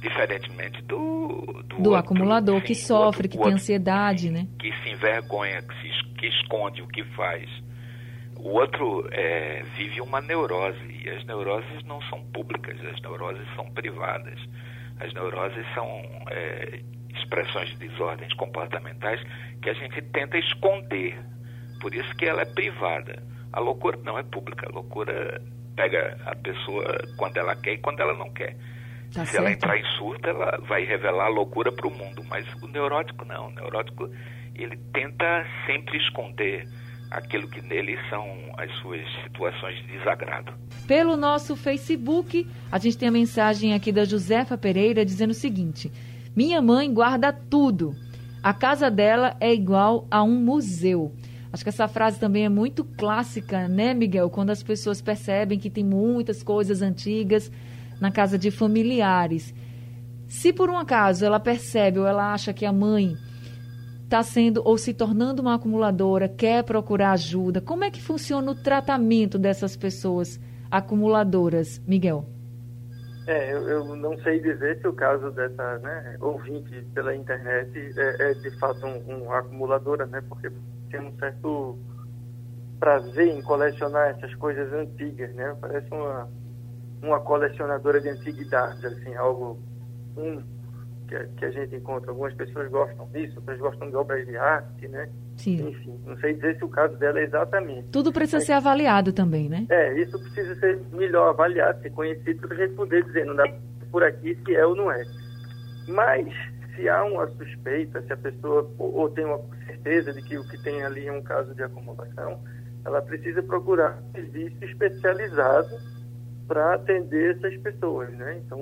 diferentemente 0.00 0.82
do 0.82 1.28
do, 1.68 1.76
Do 1.82 1.90
outro, 1.90 1.94
acumulador 1.96 2.60
que 2.62 2.74
sim, 2.74 2.86
sofre, 2.86 3.04
outro- 3.06 3.22
que 3.28 3.36
tem 3.36 3.40
outro 3.40 3.54
ansiedade, 3.54 4.30
né? 4.30 4.46
que 4.58 4.72
se 4.82 4.90
envergonha, 4.90 5.62
que, 5.62 5.74
se, 5.80 6.04
que 6.14 6.26
esconde 6.26 6.82
o 6.82 6.86
que 6.88 7.04
faz. 7.16 7.48
O 8.36 8.48
outro 8.50 9.06
é, 9.12 9.62
vive 9.76 10.00
uma 10.00 10.20
neurose 10.20 10.78
e 11.04 11.08
as 11.10 11.24
neuroses 11.26 11.84
não 11.84 12.00
são 12.02 12.22
públicas, 12.32 12.76
as 12.86 13.00
neuroses 13.02 13.46
são 13.54 13.70
privadas. 13.72 14.38
As 15.00 15.12
neuroses 15.14 15.64
são 15.74 15.86
é, 16.30 16.80
expressões 17.14 17.68
de 17.70 17.88
desordens 17.88 18.32
comportamentais 18.34 19.20
que 19.62 19.70
a 19.70 19.74
gente 19.74 20.00
tenta 20.02 20.38
esconder. 20.38 21.18
Por 21.80 21.94
isso 21.94 22.14
que 22.16 22.26
ela 22.26 22.42
é 22.42 22.44
privada. 22.44 23.22
A 23.52 23.60
loucura 23.60 23.98
não 24.04 24.18
é 24.18 24.22
pública. 24.22 24.66
A 24.68 24.72
loucura 24.72 25.40
pega 25.74 26.18
a 26.26 26.36
pessoa 26.36 26.84
quando 27.16 27.36
ela 27.38 27.56
quer 27.56 27.74
e 27.74 27.78
quando 27.78 28.00
ela 28.00 28.14
não 28.14 28.30
quer. 28.32 28.54
Tá 29.14 29.24
Se 29.24 29.36
ela 29.36 29.48
certo. 29.48 29.64
entrar 29.64 29.78
em 29.78 29.84
surto, 29.96 30.28
ela 30.28 30.58
vai 30.68 30.84
revelar 30.84 31.26
a 31.26 31.28
loucura 31.28 31.72
para 31.72 31.88
o 31.88 31.90
mundo. 31.90 32.22
Mas 32.28 32.46
o 32.62 32.68
neurótico 32.68 33.24
não. 33.24 33.48
O 33.48 33.50
neurótico, 33.50 34.08
ele 34.54 34.76
tenta 34.92 35.46
sempre 35.66 35.96
esconder 35.98 36.66
aquilo 37.10 37.48
que 37.48 37.60
nele 37.60 37.98
são 38.08 38.24
as 38.56 38.72
suas 38.80 39.00
situações 39.24 39.76
de 39.78 39.98
desagrado. 39.98 40.52
Pelo 40.86 41.16
nosso 41.16 41.56
Facebook, 41.56 42.46
a 42.70 42.78
gente 42.78 42.96
tem 42.96 43.08
a 43.08 43.12
mensagem 43.12 43.74
aqui 43.74 43.90
da 43.90 44.04
Josefa 44.04 44.56
Pereira 44.56 45.04
dizendo 45.04 45.30
o 45.30 45.34
seguinte: 45.34 45.90
Minha 46.34 46.62
mãe 46.62 46.92
guarda 46.92 47.32
tudo. 47.32 47.94
A 48.42 48.54
casa 48.54 48.90
dela 48.90 49.36
é 49.40 49.52
igual 49.52 50.06
a 50.10 50.22
um 50.22 50.36
museu. 50.36 51.12
Acho 51.52 51.64
que 51.64 51.68
essa 51.68 51.88
frase 51.88 52.18
também 52.18 52.44
é 52.44 52.48
muito 52.48 52.84
clássica, 52.84 53.66
né, 53.66 53.92
Miguel? 53.92 54.30
Quando 54.30 54.50
as 54.50 54.62
pessoas 54.62 55.02
percebem 55.02 55.58
que 55.58 55.68
tem 55.68 55.84
muitas 55.84 56.42
coisas 56.42 56.80
antigas 56.80 57.50
na 58.00 58.10
casa 58.10 58.38
de 58.38 58.50
familiares. 58.50 59.52
Se 60.28 60.52
por 60.52 60.70
um 60.70 60.78
acaso 60.78 61.24
ela 61.24 61.40
percebe 61.40 61.98
ou 61.98 62.06
ela 62.06 62.32
acha 62.32 62.52
que 62.52 62.64
a 62.64 62.72
mãe 62.72 63.16
está 64.10 64.24
sendo 64.24 64.60
ou 64.64 64.76
se 64.76 64.92
tornando 64.92 65.40
uma 65.40 65.54
acumuladora, 65.54 66.28
quer 66.28 66.64
procurar 66.64 67.12
ajuda, 67.12 67.60
como 67.60 67.84
é 67.84 67.90
que 67.92 68.02
funciona 68.02 68.50
o 68.50 68.56
tratamento 68.56 69.38
dessas 69.38 69.76
pessoas 69.76 70.40
acumuladoras, 70.68 71.80
Miguel? 71.86 72.28
É, 73.28 73.52
eu, 73.52 73.68
eu 73.68 73.96
não 73.96 74.18
sei 74.22 74.40
dizer 74.40 74.80
se 74.80 74.88
o 74.88 74.92
caso 74.92 75.30
dessa 75.30 75.78
né, 75.78 76.16
ouvinte 76.20 76.84
pela 76.92 77.14
internet 77.14 77.70
é, 77.96 78.30
é 78.30 78.34
de 78.34 78.58
fato 78.58 78.84
um, 78.84 79.26
um 79.26 79.32
acumuladora, 79.32 80.04
né? 80.06 80.20
Porque 80.28 80.50
tem 80.90 81.00
um 81.00 81.16
certo 81.16 81.78
prazer 82.80 83.28
em 83.28 83.40
colecionar 83.42 84.08
essas 84.08 84.34
coisas 84.34 84.72
antigas, 84.72 85.32
né? 85.36 85.56
Parece 85.60 85.86
uma, 85.92 86.28
uma 87.00 87.20
colecionadora 87.20 88.00
de 88.00 88.08
antiguidades, 88.08 88.84
assim, 88.84 89.14
algo 89.14 89.56
um, 90.16 90.42
que, 91.10 91.16
a- 91.16 91.26
que 91.36 91.44
a 91.44 91.50
gente 91.50 91.74
encontra. 91.74 92.10
Algumas 92.10 92.32
pessoas 92.34 92.70
gostam 92.70 93.06
disso, 93.08 93.34
outras 93.38 93.58
gostam 93.58 93.90
de 93.90 93.96
obras 93.96 94.24
de 94.26 94.36
arte, 94.36 94.86
né? 94.88 95.10
Sim. 95.36 95.68
Enfim, 95.68 96.00
não 96.06 96.16
sei 96.18 96.34
dizer 96.34 96.56
se 96.56 96.64
o 96.64 96.68
caso 96.68 96.96
dela 96.98 97.18
é 97.18 97.24
exatamente. 97.24 97.88
Tudo 97.88 98.12
precisa 98.12 98.40
ser 98.40 98.52
avaliado 98.52 99.12
também, 99.12 99.48
né? 99.48 99.66
É, 99.68 99.92
isso 100.00 100.18
precisa 100.20 100.54
ser 100.60 100.78
melhor 100.92 101.30
avaliado, 101.30 101.82
ser 101.82 101.90
conhecido 101.90 102.46
para 102.46 102.56
a 102.56 102.60
gente 102.66 102.74
poder 102.74 103.02
dizer, 103.04 103.26
não 103.26 103.34
dá 103.34 103.44
por 103.90 104.04
aqui 104.04 104.38
se 104.44 104.54
é 104.54 104.64
ou 104.64 104.76
não 104.76 104.90
é. 104.92 105.02
Mas, 105.88 106.28
se 106.76 106.88
há 106.88 107.02
uma 107.04 107.26
suspeita, 107.26 108.00
se 108.02 108.12
a 108.12 108.16
pessoa 108.16 108.70
ou, 108.78 108.94
ou 108.94 109.10
tem 109.10 109.24
uma 109.24 109.40
certeza 109.66 110.12
de 110.12 110.22
que 110.22 110.38
o 110.38 110.48
que 110.48 110.62
tem 110.62 110.82
ali 110.84 111.06
é 111.08 111.12
um 111.12 111.22
caso 111.22 111.52
de 111.54 111.62
acumulação, 111.62 112.40
ela 112.84 113.02
precisa 113.02 113.42
procurar 113.42 113.98
um 114.00 114.12
serviço 114.12 114.64
especializado 114.64 115.68
para 116.46 116.74
atender 116.74 117.36
essas 117.36 117.56
pessoas, 117.58 118.10
né? 118.16 118.40
Então, 118.44 118.58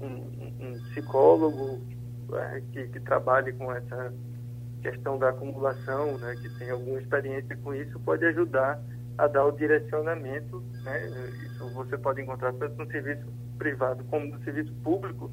um, 0.00 0.39
um- 0.60 0.78
psicólogo 0.90 1.80
é, 2.32 2.62
que, 2.72 2.88
que 2.88 3.00
trabalhe 3.00 3.52
com 3.52 3.72
essa 3.72 4.12
questão 4.82 5.18
da 5.18 5.30
acumulação, 5.30 6.16
né, 6.18 6.36
que 6.40 6.48
tem 6.58 6.70
alguma 6.70 6.98
experiência 7.00 7.56
com 7.58 7.74
isso, 7.74 7.98
pode 8.00 8.24
ajudar 8.24 8.80
a 9.18 9.26
dar 9.26 9.44
o 9.44 9.52
direcionamento, 9.52 10.62
né? 10.82 11.06
Isso 11.44 11.68
você 11.74 11.98
pode 11.98 12.22
encontrar 12.22 12.54
tanto 12.54 12.76
no 12.78 12.90
serviço 12.90 13.26
privado 13.58 14.02
como 14.04 14.26
no 14.26 14.42
serviço 14.42 14.72
público. 14.82 15.30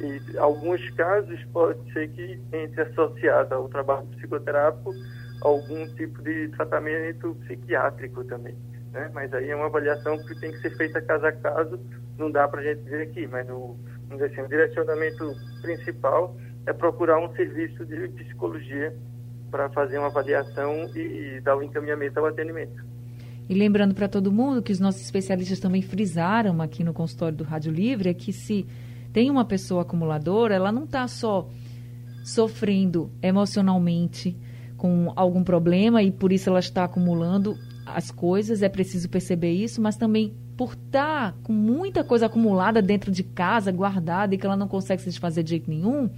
E 0.00 0.38
alguns 0.38 0.90
casos 0.90 1.42
pode 1.52 1.92
ser 1.92 2.08
que 2.08 2.40
entre 2.52 2.82
associado 2.82 3.54
ao 3.54 3.68
trabalho 3.68 4.06
psicoterápico 4.08 4.92
algum 5.40 5.86
tipo 5.94 6.20
de 6.22 6.48
tratamento 6.48 7.36
psiquiátrico 7.42 8.24
também, 8.24 8.56
né? 8.92 9.08
Mas 9.14 9.32
aí 9.32 9.50
é 9.50 9.56
uma 9.56 9.66
avaliação 9.66 10.18
que 10.24 10.34
tem 10.40 10.50
que 10.50 10.60
ser 10.60 10.76
feita 10.76 11.00
caso 11.02 11.26
a 11.26 11.32
caso, 11.32 11.78
não 12.16 12.30
dá 12.30 12.48
para 12.48 12.60
a 12.60 12.64
gente 12.64 12.82
dizer 12.82 13.02
aqui, 13.02 13.26
mas 13.28 13.46
no, 13.46 13.78
vamos 14.08 14.22
dizer 14.22 14.32
assim, 14.32 14.42
o 14.42 14.48
direcionamento 14.48 15.34
principal 15.62 16.36
é 16.66 16.72
procurar 16.72 17.18
um 17.18 17.32
serviço 17.34 17.84
de 17.86 18.08
psicologia 18.08 18.94
para 19.50 19.68
fazer 19.70 19.98
uma 19.98 20.08
avaliação 20.08 20.90
e, 20.94 21.36
e 21.36 21.40
dar 21.40 21.56
o 21.56 21.62
encaminhamento 21.62 22.18
ao 22.18 22.26
atendimento. 22.26 22.84
E 23.48 23.54
lembrando 23.54 23.94
para 23.94 24.08
todo 24.08 24.30
mundo 24.30 24.62
que 24.62 24.72
os 24.72 24.78
nossos 24.78 25.02
especialistas 25.02 25.58
também 25.58 25.80
frisaram 25.80 26.60
aqui 26.60 26.84
no 26.84 26.92
consultório 26.92 27.36
do 27.36 27.44
Rádio 27.44 27.72
Livre 27.72 28.10
é 28.10 28.14
que 28.14 28.32
se 28.32 28.66
tem 29.12 29.30
uma 29.30 29.44
pessoa 29.44 29.82
acumuladora, 29.82 30.54
ela 30.54 30.70
não 30.70 30.84
está 30.84 31.08
só 31.08 31.48
sofrendo 32.22 33.10
emocionalmente 33.22 34.36
com 34.76 35.10
algum 35.16 35.42
problema 35.42 36.02
e 36.02 36.12
por 36.12 36.30
isso 36.30 36.50
ela 36.50 36.58
está 36.58 36.84
acumulando 36.84 37.56
as 37.86 38.10
coisas, 38.10 38.62
é 38.62 38.68
preciso 38.68 39.08
perceber 39.08 39.50
isso, 39.52 39.80
mas 39.80 39.96
também 39.96 40.34
por 40.58 40.72
estar 40.72 41.36
com 41.44 41.52
muita 41.52 42.02
coisa 42.02 42.26
acumulada 42.26 42.82
dentro 42.82 43.12
de 43.12 43.22
casa, 43.22 43.70
guardada 43.70 44.34
e 44.34 44.38
que 44.38 44.44
ela 44.44 44.56
não 44.56 44.66
consegue 44.66 45.00
se 45.00 45.08
desfazer 45.08 45.44
de 45.44 45.50
jeito 45.50 45.70
nenhum, 45.70 46.10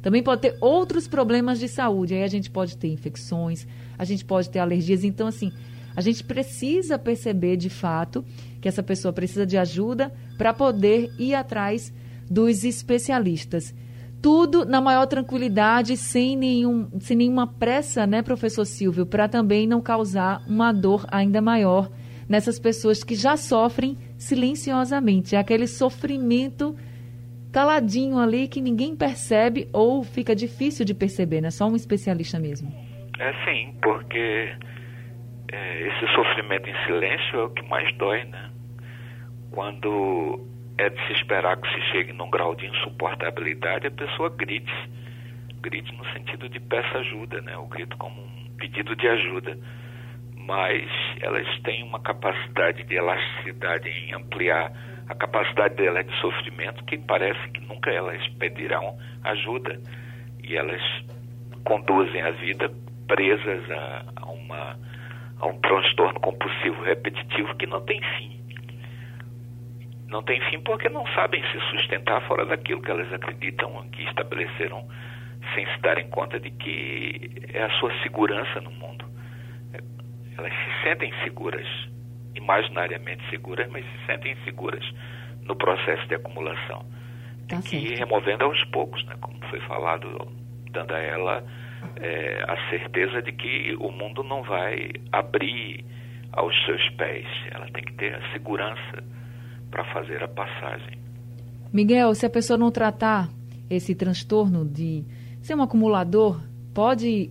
também 0.00 0.22
pode 0.22 0.40
ter 0.40 0.56
outros 0.62 1.06
problemas 1.06 1.60
de 1.60 1.68
saúde. 1.68 2.14
Aí 2.14 2.24
a 2.24 2.28
gente 2.28 2.50
pode 2.50 2.74
ter 2.78 2.88
infecções, 2.88 3.66
a 3.98 4.04
gente 4.06 4.24
pode 4.24 4.48
ter 4.48 4.60
alergias. 4.60 5.04
Então, 5.04 5.26
assim, 5.26 5.52
a 5.94 6.00
gente 6.00 6.24
precisa 6.24 6.98
perceber 6.98 7.58
de 7.58 7.68
fato 7.68 8.24
que 8.62 8.66
essa 8.66 8.82
pessoa 8.82 9.12
precisa 9.12 9.44
de 9.44 9.58
ajuda 9.58 10.10
para 10.38 10.54
poder 10.54 11.12
ir 11.18 11.34
atrás 11.34 11.92
dos 12.30 12.64
especialistas. 12.64 13.74
Tudo 14.22 14.64
na 14.64 14.80
maior 14.80 15.04
tranquilidade, 15.04 15.98
sem, 15.98 16.34
nenhum, 16.34 16.88
sem 16.98 17.14
nenhuma 17.14 17.46
pressa, 17.46 18.06
né, 18.06 18.22
professor 18.22 18.64
Silvio, 18.64 19.04
para 19.04 19.28
também 19.28 19.66
não 19.66 19.82
causar 19.82 20.42
uma 20.48 20.72
dor 20.72 21.04
ainda 21.10 21.42
maior 21.42 21.90
nessas 22.32 22.58
pessoas 22.58 23.04
que 23.04 23.14
já 23.14 23.36
sofrem 23.36 23.94
silenciosamente. 24.16 25.36
É 25.36 25.38
aquele 25.38 25.66
sofrimento 25.66 26.74
caladinho 27.52 28.18
ali 28.18 28.48
que 28.48 28.58
ninguém 28.58 28.96
percebe 28.96 29.68
ou 29.70 30.02
fica 30.02 30.34
difícil 30.34 30.86
de 30.86 30.94
perceber, 30.94 31.42
né? 31.42 31.50
Só 31.50 31.68
um 31.68 31.76
especialista 31.76 32.38
mesmo. 32.38 32.72
É 33.18 33.34
sim, 33.44 33.76
porque 33.82 34.50
é, 35.52 35.88
esse 35.88 36.14
sofrimento 36.14 36.70
em 36.70 36.86
silêncio 36.86 37.38
é 37.38 37.44
o 37.44 37.50
que 37.50 37.68
mais 37.68 37.94
dói, 37.98 38.24
né? 38.24 38.50
Quando 39.50 40.40
é 40.78 40.88
de 40.88 41.06
se 41.06 41.12
esperar 41.12 41.58
que 41.58 41.68
se 41.68 41.82
chegue 41.92 42.14
num 42.14 42.30
grau 42.30 42.54
de 42.54 42.64
insuportabilidade, 42.66 43.88
a 43.88 43.90
pessoa 43.90 44.30
grite. 44.30 44.72
Grite 45.60 45.94
no 45.98 46.04
sentido 46.14 46.48
de 46.48 46.58
peça 46.58 46.96
ajuda, 46.96 47.42
né? 47.42 47.58
O 47.58 47.66
grito 47.66 47.94
como 47.98 48.22
um 48.22 48.56
pedido 48.56 48.96
de 48.96 49.06
ajuda. 49.06 49.58
Mas 50.46 50.88
elas 51.20 51.46
têm 51.62 51.84
uma 51.84 52.00
capacidade 52.00 52.82
de 52.84 52.94
elasticidade 52.94 53.88
em 53.88 54.12
ampliar 54.14 54.72
a 55.08 55.14
capacidade 55.14 55.74
delas 55.76 56.06
de 56.06 56.20
sofrimento 56.20 56.84
que 56.84 56.98
parece 56.98 57.48
que 57.50 57.60
nunca 57.60 57.90
elas 57.90 58.26
pedirão 58.38 58.96
ajuda. 59.24 59.78
E 60.42 60.56
elas 60.56 60.82
conduzem 61.64 62.22
a 62.22 62.30
vida 62.32 62.70
presas 63.06 63.70
a, 63.70 64.04
a 64.16 64.30
uma, 64.30 64.78
a 65.38 65.46
um 65.46 65.60
transtorno 65.60 66.18
compulsivo 66.20 66.82
repetitivo 66.82 67.54
que 67.56 67.66
não 67.66 67.80
tem 67.82 68.00
fim. 68.16 68.40
Não 70.08 70.22
tem 70.22 70.40
fim 70.50 70.60
porque 70.60 70.88
não 70.88 71.06
sabem 71.14 71.42
se 71.50 71.60
sustentar 71.70 72.20
fora 72.22 72.44
daquilo 72.44 72.82
que 72.82 72.90
elas 72.90 73.12
acreditam, 73.12 73.88
que 73.90 74.02
estabeleceram, 74.04 74.86
sem 75.54 75.66
se 75.66 75.80
darem 75.80 76.08
conta 76.10 76.38
de 76.38 76.50
que 76.50 77.30
é 77.52 77.62
a 77.62 77.70
sua 77.78 77.92
segurança 78.02 78.60
no 78.60 78.70
mundo. 78.72 79.11
Elas 80.36 80.52
se 80.52 80.82
sentem 80.84 81.12
seguras 81.24 81.66
imaginariamente 82.34 83.22
seguras, 83.30 83.68
mas 83.70 83.84
se 83.84 84.06
sentem 84.06 84.36
seguras 84.44 84.84
no 85.42 85.56
processo 85.56 86.06
de 86.08 86.14
acumulação. 86.14 86.84
Tem 87.48 87.60
tá 87.60 87.68
que 87.68 87.76
ir 87.76 87.98
removendo 87.98 88.44
aos 88.44 88.62
poucos, 88.66 89.04
né? 89.06 89.16
como 89.20 89.38
foi 89.48 89.60
falado, 89.60 90.28
dando 90.70 90.94
a 90.94 90.98
ela 90.98 91.44
é, 92.00 92.44
a 92.48 92.70
certeza 92.70 93.20
de 93.22 93.32
que 93.32 93.76
o 93.78 93.90
mundo 93.90 94.22
não 94.22 94.42
vai 94.42 94.90
abrir 95.10 95.84
aos 96.32 96.54
seus 96.64 96.88
pés. 96.90 97.26
Ela 97.50 97.66
tem 97.70 97.84
que 97.84 97.92
ter 97.94 98.14
a 98.14 98.32
segurança 98.32 99.04
para 99.70 99.84
fazer 99.92 100.22
a 100.22 100.28
passagem. 100.28 100.98
Miguel, 101.72 102.14
se 102.14 102.26
a 102.26 102.30
pessoa 102.30 102.58
não 102.58 102.70
tratar 102.70 103.28
esse 103.68 103.94
transtorno 103.94 104.64
de 104.68 105.04
ser 105.40 105.54
um 105.54 105.62
acumulador, 105.62 106.40
pode 106.74 107.30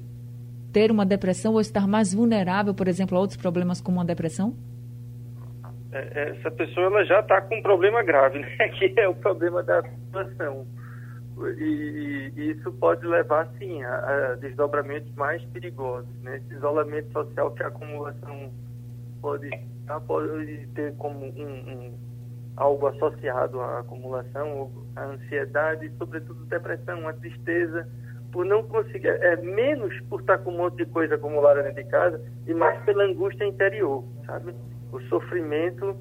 ter 0.71 0.91
uma 0.91 1.05
depressão 1.05 1.53
ou 1.53 1.62
estar 1.62 1.88
mais 1.88 2.13
vulnerável, 2.13 2.73
por 2.73 2.88
exemplo, 2.88 3.17
a 3.17 3.21
outros 3.21 3.38
problemas 3.38 3.81
como 3.81 3.99
a 4.01 4.03
depressão? 4.03 4.55
É, 5.91 6.29
essa 6.29 6.49
pessoa 6.51 6.86
ela 6.86 7.03
já 7.03 7.19
está 7.19 7.41
com 7.41 7.55
um 7.57 7.62
problema 7.62 8.01
grave, 8.01 8.39
né? 8.57 8.69
que 8.69 8.93
é 8.97 9.07
o 9.07 9.15
problema 9.15 9.62
da 9.62 9.84
situação. 9.84 10.65
E, 11.57 12.31
e, 12.36 12.51
isso 12.51 12.71
pode 12.73 13.05
levar, 13.05 13.47
sim, 13.57 13.84
a, 13.84 13.95
a, 13.95 14.36
desdobramentos 14.36 15.13
mais 15.15 15.43
perigosos. 15.45 16.10
Né? 16.21 16.38
Esse 16.38 16.53
isolamento 16.53 17.12
social 17.12 17.51
que 17.51 17.63
a 17.63 17.67
acumulação 17.67 18.51
pode, 19.21 19.49
pode 20.07 20.67
ter 20.75 20.95
como 20.97 21.25
um, 21.25 21.41
um, 21.41 21.93
algo 22.55 22.88
associado 22.88 23.60
à 23.60 23.79
acumulação, 23.79 24.71
a 24.95 25.05
ansiedade, 25.05 25.91
sobretudo 25.97 26.45
depressão, 26.45 27.07
a 27.07 27.13
tristeza, 27.13 27.88
por 28.32 28.46
não 28.46 28.63
conseguir, 28.63 29.08
é 29.08 29.36
menos 29.38 30.00
por 30.10 30.22
estar 30.22 30.38
com 30.39 30.52
um 30.52 30.58
monte 30.58 30.78
de 30.78 30.86
coisa 30.86 31.15
acumulada 31.15 31.63
dentro 31.63 31.84
de 31.84 31.89
casa 31.89 32.22
e 32.48 32.54
mais 32.54 32.82
pela 32.84 33.04
angústia 33.04 33.46
interior, 33.46 34.04
sabe? 34.26 34.54
O 34.91 35.00
sofrimento 35.02 35.96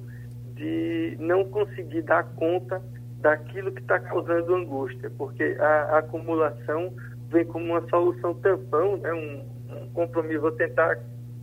de 0.55 1.17
não 1.19 1.43
conseguir 1.45 2.03
dar 2.03 2.23
conta 2.35 2.81
daquilo 3.19 3.71
que 3.71 3.81
está 3.81 3.99
causando 3.99 4.55
angústia, 4.55 5.11
porque 5.17 5.55
a, 5.59 5.65
a, 5.65 5.97
acumulação 5.99 6.93
vem 7.29 7.45
como 7.45 7.65
uma 7.65 7.87
solução 7.89 8.33
tampão, 8.35 8.97
né? 8.97 9.13
um, 9.13 9.75
um 9.75 9.89
compromisso, 9.89 10.41
vou 10.41 10.51
tentar 10.51 10.97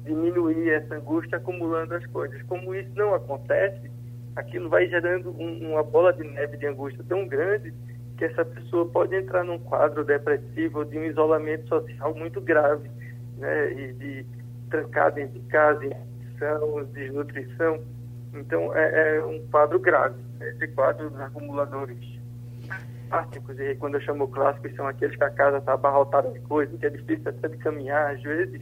diminuir 0.04 0.70
essa 0.70 0.96
angústia 0.96 1.36
acumulando 1.38 1.94
as 1.94 2.04
coisas. 2.06 2.42
Como 2.44 2.74
isso 2.74 2.90
não 2.96 3.14
acontece, 3.14 3.90
aquilo 4.34 4.68
vai 4.68 4.88
gerando 4.88 5.30
um, 5.30 5.72
uma 5.72 5.82
bola 5.82 6.12
de 6.12 6.24
neve 6.24 6.56
de 6.56 6.66
angústia 6.66 7.04
tão 7.08 7.26
grande 7.26 7.72
que 8.18 8.24
essa 8.24 8.44
pessoa 8.44 8.84
pode 8.86 9.14
entrar 9.14 9.44
num 9.44 9.60
quadro 9.60 10.04
depressivo 10.04 10.84
de 10.84 10.98
um 10.98 11.04
isolamento 11.04 11.68
social 11.68 12.12
muito 12.14 12.40
grave, 12.40 12.90
né, 13.38 13.72
e 13.72 13.92
de 13.92 14.26
trancar 14.68 15.12
dentro 15.12 15.38
de 15.38 15.46
casa, 15.46 15.86
infecção, 15.86 16.84
desnutrição. 16.92 17.80
Então, 18.34 18.76
é, 18.76 19.16
é, 19.16 19.24
um 19.24 19.46
quadro 19.46 19.78
grave, 19.78 20.20
esse 20.40 20.66
quadro 20.68 21.08
dos 21.08 21.20
acumuladores 21.20 21.98
clássicos, 23.08 23.58
e 23.58 23.76
quando 23.76 23.94
eu 23.94 24.00
chamo 24.00 24.28
clássicos, 24.28 24.74
são 24.74 24.86
aqueles 24.86 25.16
que 25.16 25.24
a 25.24 25.30
casa 25.30 25.58
está 25.58 25.74
abarrotada 25.74 26.30
de 26.30 26.40
coisas, 26.40 26.78
que 26.78 26.86
é 26.86 26.90
difícil 26.90 27.28
até 27.28 27.48
de 27.48 27.56
caminhar, 27.58 28.14
às 28.14 28.22
vezes, 28.22 28.60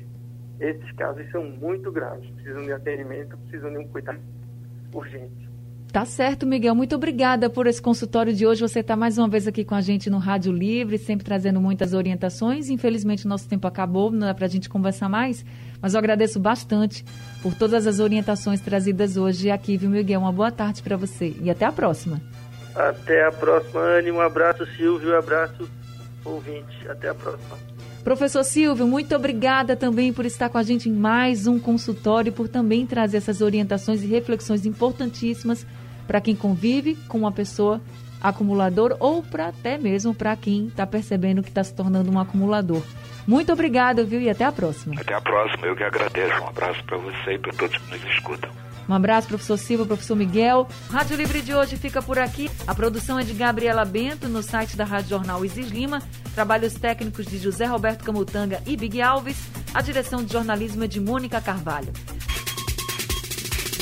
esses 0.60 0.92
casos 0.92 1.28
são 1.30 1.42
muito 1.42 1.90
graves, 1.90 2.28
precisam 2.30 2.62
de 2.62 2.72
atendimento, 2.72 3.36
precisam 3.38 3.70
de 3.70 3.78
um 3.78 3.88
cuidado 3.88 4.20
urgente. 4.92 5.45
Tá 5.96 6.04
certo, 6.04 6.46
Miguel. 6.46 6.74
Muito 6.74 6.94
obrigada 6.94 7.48
por 7.48 7.66
esse 7.66 7.80
consultório 7.80 8.30
de 8.30 8.46
hoje. 8.46 8.60
Você 8.60 8.80
está 8.80 8.94
mais 8.94 9.16
uma 9.16 9.26
vez 9.26 9.48
aqui 9.48 9.64
com 9.64 9.74
a 9.74 9.80
gente 9.80 10.10
no 10.10 10.18
Rádio 10.18 10.52
Livre, 10.52 10.98
sempre 10.98 11.24
trazendo 11.24 11.58
muitas 11.58 11.94
orientações. 11.94 12.68
Infelizmente, 12.68 13.26
nosso 13.26 13.48
tempo 13.48 13.66
acabou, 13.66 14.10
não 14.10 14.26
dá 14.26 14.34
para 14.34 14.44
a 14.44 14.48
gente 14.48 14.68
conversar 14.68 15.08
mais, 15.08 15.42
mas 15.80 15.94
eu 15.94 15.98
agradeço 15.98 16.38
bastante 16.38 17.02
por 17.42 17.54
todas 17.54 17.86
as 17.86 17.98
orientações 17.98 18.60
trazidas 18.60 19.16
hoje 19.16 19.50
aqui, 19.50 19.78
viu, 19.78 19.88
Miguel? 19.88 20.20
Uma 20.20 20.32
boa 20.32 20.50
tarde 20.50 20.82
para 20.82 20.98
você 20.98 21.34
e 21.40 21.48
até 21.48 21.64
a 21.64 21.72
próxima. 21.72 22.20
Até 22.74 23.24
a 23.24 23.32
próxima, 23.32 23.80
Anne. 23.80 24.12
Um 24.12 24.20
abraço, 24.20 24.66
Silvio. 24.76 25.14
Um 25.14 25.18
abraço, 25.18 25.66
ouvinte. 26.26 26.86
Até 26.90 27.08
a 27.08 27.14
próxima. 27.14 27.56
Professor 28.04 28.44
Silvio, 28.44 28.86
muito 28.86 29.16
obrigada 29.16 29.74
também 29.74 30.12
por 30.12 30.26
estar 30.26 30.50
com 30.50 30.58
a 30.58 30.62
gente 30.62 30.90
em 30.90 30.92
mais 30.92 31.46
um 31.46 31.58
consultório 31.58 32.28
e 32.28 32.32
por 32.32 32.48
também 32.48 32.86
trazer 32.86 33.16
essas 33.16 33.40
orientações 33.40 34.02
e 34.02 34.06
reflexões 34.06 34.66
importantíssimas 34.66 35.66
para 36.06 36.20
quem 36.20 36.34
convive 36.34 36.94
com 37.08 37.18
uma 37.18 37.32
pessoa 37.32 37.80
acumulador 38.22 38.96
ou 38.98 39.22
para 39.22 39.48
até 39.48 39.78
mesmo 39.78 40.14
para 40.14 40.34
quem 40.36 40.68
está 40.68 40.86
percebendo 40.86 41.42
que 41.42 41.48
está 41.48 41.62
se 41.62 41.74
tornando 41.74 42.10
um 42.10 42.18
acumulador. 42.18 42.82
Muito 43.26 43.52
obrigado, 43.52 44.06
viu? 44.06 44.20
E 44.20 44.30
até 44.30 44.44
a 44.44 44.52
próxima. 44.52 44.94
Até 45.00 45.14
a 45.14 45.20
próxima. 45.20 45.66
Eu 45.66 45.74
que 45.74 45.82
agradeço. 45.82 46.42
Um 46.42 46.48
abraço 46.48 46.84
para 46.84 46.96
você 46.96 47.32
e 47.34 47.38
para 47.38 47.52
todos 47.52 47.76
que 47.76 47.90
nos 47.90 48.04
escutam. 48.12 48.50
Um 48.88 48.94
abraço, 48.94 49.26
professor 49.26 49.56
Silva, 49.56 49.84
professor 49.84 50.14
Miguel. 50.14 50.68
Rádio 50.88 51.16
Livre 51.16 51.42
de 51.42 51.52
hoje 51.52 51.76
fica 51.76 52.00
por 52.00 52.20
aqui. 52.20 52.48
A 52.68 52.74
produção 52.74 53.18
é 53.18 53.24
de 53.24 53.32
Gabriela 53.32 53.84
Bento, 53.84 54.28
no 54.28 54.44
site 54.44 54.76
da 54.76 54.84
Rádio 54.84 55.10
Jornal 55.10 55.44
Isis 55.44 55.70
Lima. 55.70 56.00
Trabalhos 56.34 56.74
técnicos 56.74 57.26
de 57.26 57.36
José 57.38 57.64
Roberto 57.64 58.04
Camutanga 58.04 58.62
e 58.64 58.76
Big 58.76 59.02
Alves. 59.02 59.36
A 59.74 59.82
direção 59.82 60.22
de 60.22 60.32
jornalismo 60.32 60.84
é 60.84 60.86
de 60.86 61.00
Mônica 61.00 61.40
Carvalho. 61.40 61.92